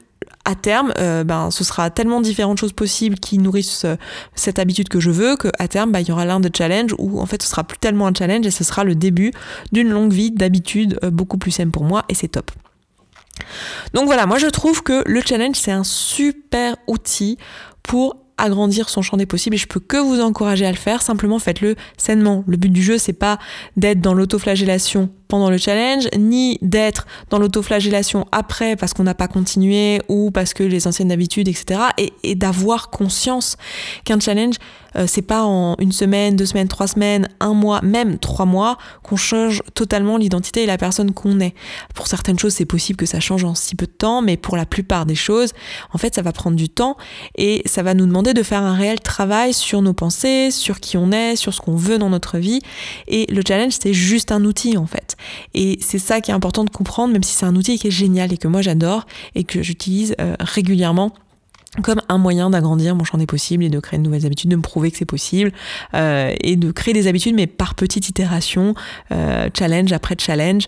à 0.44 0.54
terme, 0.54 0.92
euh, 0.98 1.24
ben, 1.24 1.50
ce 1.50 1.64
sera 1.64 1.90
tellement 1.90 2.20
différentes 2.20 2.58
choses 2.58 2.72
possibles 2.72 3.18
qui 3.18 3.38
nourrissent 3.38 3.84
euh, 3.84 3.96
cette 4.34 4.58
habitude 4.58 4.88
que 4.88 5.00
je 5.00 5.10
veux 5.10 5.36
qu'à 5.36 5.68
terme, 5.68 5.92
ben, 5.92 6.00
il 6.00 6.08
y 6.08 6.12
aura 6.12 6.24
l'un 6.24 6.40
de 6.40 6.50
challenge 6.54 6.94
où 6.98 7.20
en 7.20 7.26
fait 7.26 7.42
ce 7.42 7.48
sera 7.48 7.64
plus 7.64 7.78
tellement 7.78 8.06
un 8.06 8.14
challenge 8.14 8.46
et 8.46 8.50
ce 8.50 8.64
sera 8.64 8.84
le 8.84 8.94
début 8.94 9.32
d'une 9.72 9.90
longue 9.90 10.12
vie 10.12 10.30
d'habitude 10.30 10.98
euh, 11.02 11.10
beaucoup 11.10 11.38
plus 11.38 11.50
saine 11.50 11.70
pour 11.70 11.84
moi 11.84 12.04
et 12.08 12.14
c'est 12.14 12.28
top. 12.28 12.50
Donc 13.94 14.06
voilà, 14.06 14.26
moi 14.26 14.38
je 14.38 14.46
trouve 14.46 14.82
que 14.82 15.02
le 15.06 15.20
challenge 15.20 15.56
c'est 15.56 15.72
un 15.72 15.84
super 15.84 16.76
outil 16.86 17.38
pour 17.82 18.16
agrandir 18.36 18.88
son 18.88 19.02
champ 19.02 19.16
des 19.16 19.26
possibles 19.26 19.54
et 19.54 19.58
je 19.58 19.68
peux 19.68 19.80
que 19.80 19.96
vous 19.96 20.20
encourager 20.20 20.66
à 20.66 20.70
le 20.70 20.76
faire. 20.76 21.02
Simplement 21.02 21.38
faites-le 21.38 21.76
sainement. 21.96 22.44
Le 22.46 22.56
but 22.56 22.70
du 22.70 22.82
jeu 22.82 22.98
c'est 22.98 23.12
pas 23.12 23.38
d'être 23.76 24.00
dans 24.00 24.14
l'autoflagellation 24.14 25.10
pendant 25.28 25.50
le 25.50 25.58
challenge, 25.58 26.08
ni 26.18 26.58
d'être 26.62 27.06
dans 27.30 27.38
l'autoflagellation 27.38 28.26
après 28.32 28.76
parce 28.76 28.94
qu'on 28.94 29.04
n'a 29.04 29.14
pas 29.14 29.28
continué 29.28 30.00
ou 30.08 30.30
parce 30.30 30.54
que 30.54 30.62
les 30.62 30.86
anciennes 30.86 31.12
habitudes, 31.12 31.48
etc. 31.48 31.80
Et, 31.98 32.34
d'avoir 32.34 32.90
conscience 32.90 33.56
qu'un 34.04 34.18
challenge, 34.18 34.56
euh, 34.96 35.06
c'est 35.08 35.22
pas 35.22 35.44
en 35.44 35.76
une 35.78 35.92
semaine, 35.92 36.36
deux 36.36 36.46
semaines, 36.46 36.68
trois 36.68 36.86
semaines, 36.86 37.28
un 37.40 37.54
mois, 37.54 37.80
même 37.82 38.18
trois 38.18 38.44
mois 38.44 38.76
qu'on 39.02 39.16
change 39.16 39.62
totalement 39.74 40.16
l'identité 40.16 40.62
et 40.62 40.66
la 40.66 40.78
personne 40.78 41.12
qu'on 41.12 41.40
est. 41.40 41.54
Pour 41.94 42.06
certaines 42.06 42.38
choses, 42.38 42.54
c'est 42.54 42.64
possible 42.64 42.96
que 42.96 43.06
ça 43.06 43.20
change 43.20 43.44
en 43.44 43.54
si 43.54 43.74
peu 43.76 43.86
de 43.86 43.92
temps, 43.92 44.22
mais 44.22 44.36
pour 44.36 44.56
la 44.56 44.66
plupart 44.66 45.06
des 45.06 45.14
choses, 45.14 45.52
en 45.92 45.98
fait, 45.98 46.14
ça 46.14 46.22
va 46.22 46.32
prendre 46.32 46.56
du 46.56 46.68
temps 46.68 46.96
et 47.36 47.62
ça 47.66 47.82
va 47.82 47.94
nous 47.94 48.06
demander 48.06 48.34
de 48.34 48.42
faire 48.42 48.62
un 48.62 48.74
réel 48.74 49.00
travail 49.00 49.52
sur 49.52 49.82
nos 49.82 49.94
pensées, 49.94 50.50
sur 50.50 50.80
qui 50.80 50.96
on 50.96 51.12
est, 51.12 51.36
sur 51.36 51.54
ce 51.54 51.60
qu'on 51.60 51.76
veut 51.76 51.98
dans 51.98 52.10
notre 52.10 52.38
vie. 52.38 52.60
Et 53.08 53.26
le 53.32 53.42
challenge, 53.46 53.72
c'est 53.80 53.94
juste 53.94 54.32
un 54.32 54.44
outil, 54.44 54.76
en 54.76 54.86
fait. 54.86 55.13
Et 55.54 55.78
c'est 55.80 55.98
ça 55.98 56.20
qui 56.20 56.30
est 56.30 56.34
important 56.34 56.64
de 56.64 56.70
comprendre, 56.70 57.12
même 57.12 57.22
si 57.22 57.34
c'est 57.34 57.46
un 57.46 57.56
outil 57.56 57.78
qui 57.78 57.88
est 57.88 57.92
génial 57.92 58.32
et 58.32 58.38
que 58.38 58.48
moi 58.48 58.62
j'adore 58.62 59.06
et 59.34 59.44
que 59.44 59.62
j'utilise 59.62 60.14
euh, 60.20 60.34
régulièrement 60.40 61.12
comme 61.82 62.00
un 62.08 62.18
moyen 62.18 62.50
d'agrandir 62.50 62.94
mon 62.94 63.04
champ 63.04 63.18
des 63.18 63.26
possibles 63.26 63.64
et 63.64 63.68
de 63.68 63.80
créer 63.80 63.98
de 63.98 64.04
nouvelles 64.04 64.26
habitudes, 64.26 64.50
de 64.50 64.56
me 64.56 64.62
prouver 64.62 64.90
que 64.90 64.98
c'est 64.98 65.04
possible 65.04 65.52
euh, 65.94 66.32
et 66.40 66.56
de 66.56 66.70
créer 66.70 66.94
des 66.94 67.06
habitudes 67.06 67.34
mais 67.34 67.46
par 67.46 67.74
petites 67.74 68.08
itérations, 68.08 68.74
euh, 69.12 69.48
challenge 69.56 69.92
après 69.92 70.16
challenge, 70.18 70.66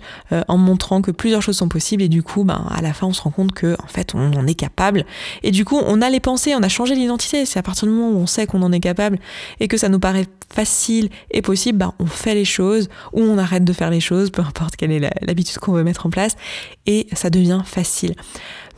en 0.48 0.58
montrant 0.58 1.02
que 1.02 1.10
plusieurs 1.10 1.42
choses 1.42 1.56
sont 1.56 1.68
possibles 1.68 2.02
et 2.02 2.08
du 2.08 2.22
coup, 2.22 2.44
ben, 2.44 2.66
à 2.70 2.82
la 2.82 2.92
fin, 2.92 3.06
on 3.06 3.12
se 3.12 3.22
rend 3.22 3.30
compte 3.30 3.52
que 3.52 3.76
en 3.82 3.86
fait, 3.86 4.14
on 4.14 4.32
en 4.32 4.46
est 4.46 4.54
capable 4.54 5.04
et 5.42 5.50
du 5.50 5.64
coup, 5.64 5.80
on 5.86 6.02
a 6.02 6.10
les 6.10 6.20
pensées, 6.20 6.54
on 6.54 6.62
a 6.62 6.68
changé 6.68 6.94
l'identité. 6.94 7.46
C'est 7.46 7.58
à 7.58 7.62
partir 7.62 7.88
du 7.88 7.94
moment 7.94 8.10
où 8.10 8.20
on 8.20 8.26
sait 8.26 8.46
qu'on 8.46 8.62
en 8.62 8.72
est 8.72 8.80
capable 8.80 9.18
et 9.60 9.68
que 9.68 9.76
ça 9.76 9.88
nous 9.88 9.98
paraît 10.00 10.26
facile 10.52 11.10
et 11.30 11.42
possible, 11.42 11.78
bah, 11.78 11.94
on 11.98 12.06
fait 12.06 12.34
les 12.34 12.44
choses 12.44 12.88
ou 13.12 13.20
on 13.20 13.38
arrête 13.38 13.64
de 13.64 13.72
faire 13.72 13.90
les 13.90 14.00
choses, 14.00 14.30
peu 14.30 14.42
importe 14.42 14.76
quelle 14.76 14.92
est 14.92 15.10
l'habitude 15.22 15.58
qu'on 15.58 15.72
veut 15.72 15.84
mettre 15.84 16.06
en 16.06 16.10
place, 16.10 16.36
et 16.86 17.06
ça 17.12 17.30
devient 17.30 17.62
facile. 17.64 18.14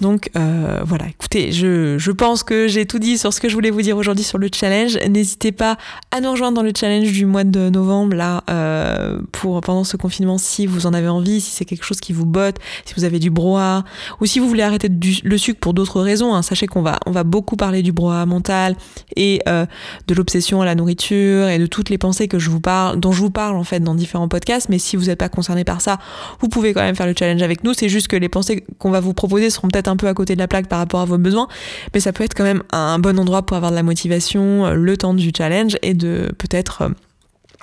Donc 0.01 0.31
euh, 0.37 0.81
voilà, 0.85 1.07
écoutez, 1.09 1.51
je, 1.53 2.11
pense 2.13 2.43
que 2.43 2.69
j'ai 2.69 2.87
tout 2.87 2.99
dit 2.99 3.19
sur 3.19 3.33
ce 3.33 3.41
que 3.41 3.49
je 3.49 3.55
voulais 3.55 3.71
vous 3.71 3.83
dire 3.83 3.97
aujourd'hui 3.97 4.25
sur 4.25 4.39
le 4.39 4.49
challenge. 4.53 4.99
N'hésitez 5.09 5.53
pas 5.53 5.77
à 6.11 6.21
nous 6.21 6.31
rejoindre 6.31 6.57
dans 6.57 6.63
le 6.63 6.73
challenge 6.77 7.13
du 7.13 7.27
mois 7.27 7.45
de 7.45 7.69
novembre 7.69 8.17
là 8.17 8.43
euh, 8.51 9.19
pour 9.33 9.61
pendant 9.61 9.85
ce 9.85 9.97
confinement 9.97 10.39
si 10.39 10.67
vous 10.67 10.87
en 10.87 10.95
avez 10.95 11.09
envie, 11.09 11.41
si 11.41 11.51
c'est 11.51 11.65
quelque 11.65 11.85
chose 11.85 12.01
qui 12.01 12.13
vous 12.13 12.27
botte, 12.27 12.57
si 12.85 12.95
vous 12.95 13.05
avez 13.05 13.19
du 13.19 13.31
brouhaha 13.31 13.85
ou 14.21 14.27
si 14.27 14.39
vous 14.39 14.49
voulez 14.49 14.63
arrêter 14.63 14.89
le 14.89 15.39
sucre 15.39 15.61
pour 15.61 15.75
d'autres 15.75 16.01
raisons. 16.01 16.35
Hein. 16.35 16.43
Sachez 16.43 16.67
qu'on 16.67 16.83
va 16.83 16.99
on 17.07 17.11
va 17.11 17.25
beaucoup 17.25 17.57
parler 17.57 17.83
du 17.83 17.93
brouhaha 17.93 18.27
mental 18.27 18.77
et 19.17 19.41
euh, 19.49 19.67
de 20.07 20.15
l'obsession 20.15 20.61
à 20.61 20.65
la 20.65 20.75
nourriture 20.75 21.49
et 21.49 21.59
de 21.59 21.67
toutes 21.67 21.91
les 21.91 21.99
pensées 21.99 22.29
que 22.29 22.39
je 22.39 22.51
vous 22.51 22.61
parle, 22.61 23.01
dont 23.01 23.13
je 23.13 23.21
vous 23.21 23.31
parle 23.31 23.57
en 23.57 23.65
fait 23.65 23.81
dans 23.81 23.95
différents 23.95 24.29
podcasts. 24.29 24.69
Mais 24.69 24.79
si 24.79 24.97
vous 24.97 25.07
n'êtes 25.07 25.19
pas 25.19 25.29
concerné 25.29 25.65
par 25.65 25.81
ça, 25.81 25.99
vous 26.41 26.49
pouvez 26.49 26.73
quand 26.73 26.83
même 26.83 26.97
faire 26.97 27.07
le 27.07 27.15
challenge 27.19 27.43
avec 27.43 27.65
nous. 27.65 27.75
C'est 27.75 27.89
juste 27.89 28.09
que 28.09 28.17
les 28.17 28.29
pensées 28.29 28.65
qu'on 28.79 28.91
va 28.91 29.01
vous 29.01 29.15
proposer 29.15 29.51
seront 29.51 29.69
peut-être 29.69 29.88
un 29.89 29.97
peu 29.97 30.09
à 30.09 30.15
côté 30.15 30.35
de 30.35 30.41
la 30.41 30.49
plaque 30.49 30.69
par 30.69 30.79
rapport 30.79 31.01
à 31.01 31.05
vos 31.05 31.19
besoins, 31.19 31.49
mais 31.95 32.01
ça 32.01 32.13
peut 32.13 32.25
être 32.25 32.35
quand 32.35 32.45
même 32.45 32.63
un 32.73 32.99
bon 32.99 33.19
endroit 33.19 33.43
pour 33.43 33.57
avoir 33.57 33.71
de 33.71 33.77
la 33.77 33.83
motivation, 33.83 34.67
euh, 34.67 34.75
le 34.75 34.97
temps 34.97 35.15
du 35.15 35.31
challenge 35.37 35.77
et 35.83 35.95
de 35.95 36.31
peut-être 36.39 36.83
euh, 36.83 36.89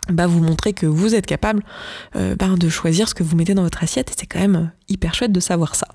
bah, 0.10 0.28
vous 0.28 0.42
montrer 0.42 0.74
que 0.74 0.86
vous 0.86 1.16
êtes 1.16 1.26
capable 1.26 1.64
euh, 2.16 2.36
bah, 2.36 2.48
de 2.58 2.70
choisir 2.70 3.10
ce 3.10 3.14
que 3.14 3.24
vous 3.24 3.36
mettez 3.36 3.54
dans 3.54 3.64
votre 3.64 3.84
assiette 3.84 4.12
et 4.12 4.14
c'est 4.18 4.26
quand 4.26 4.40
même 4.40 4.72
hyper 4.88 5.16
chouette 5.16 5.32
de 5.32 5.40
savoir 5.40 5.76
ça. 5.76 5.88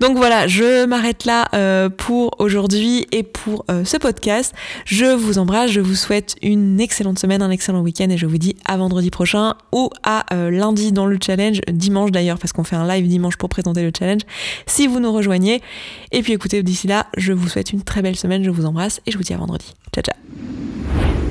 Donc 0.00 0.16
voilà, 0.16 0.46
je 0.46 0.84
m'arrête 0.84 1.24
là 1.24 1.46
euh, 1.54 1.88
pour 1.88 2.38
aujourd'hui 2.38 3.06
et 3.12 3.22
pour 3.22 3.64
euh, 3.70 3.84
ce 3.84 3.96
podcast. 3.96 4.54
Je 4.84 5.06
vous 5.06 5.38
embrasse, 5.38 5.70
je 5.70 5.80
vous 5.80 5.94
souhaite 5.94 6.36
une 6.42 6.80
excellente 6.80 7.18
semaine, 7.18 7.40
un 7.40 7.50
excellent 7.50 7.80
week-end 7.80 8.08
et 8.10 8.18
je 8.18 8.26
vous 8.26 8.38
dis 8.38 8.56
à 8.64 8.76
vendredi 8.76 9.10
prochain 9.10 9.54
ou 9.72 9.90
à 10.02 10.24
lundi 10.50 10.92
dans 10.92 11.06
le 11.06 11.18
challenge, 11.24 11.60
dimanche 11.68 12.10
d'ailleurs 12.10 12.38
parce 12.38 12.52
qu'on 12.52 12.64
fait 12.64 12.76
un 12.76 12.86
live 12.86 13.08
dimanche 13.08 13.36
pour 13.36 13.48
présenter 13.48 13.82
le 13.82 13.90
challenge 13.96 14.22
si 14.66 14.86
vous 14.86 15.00
nous 15.00 15.12
rejoignez. 15.12 15.62
Et 16.12 16.22
puis 16.22 16.32
écoutez, 16.32 16.62
d'ici 16.62 16.86
là, 16.86 17.06
je 17.16 17.32
vous 17.32 17.48
souhaite 17.48 17.72
une 17.72 17.82
très 17.82 18.02
belle 18.02 18.16
semaine, 18.16 18.44
je 18.44 18.50
vous 18.50 18.66
embrasse 18.66 19.00
et 19.06 19.10
je 19.10 19.16
vous 19.16 19.24
dis 19.24 19.34
à 19.34 19.38
vendredi. 19.38 19.74
Ciao 19.94 20.02
ciao 20.02 20.75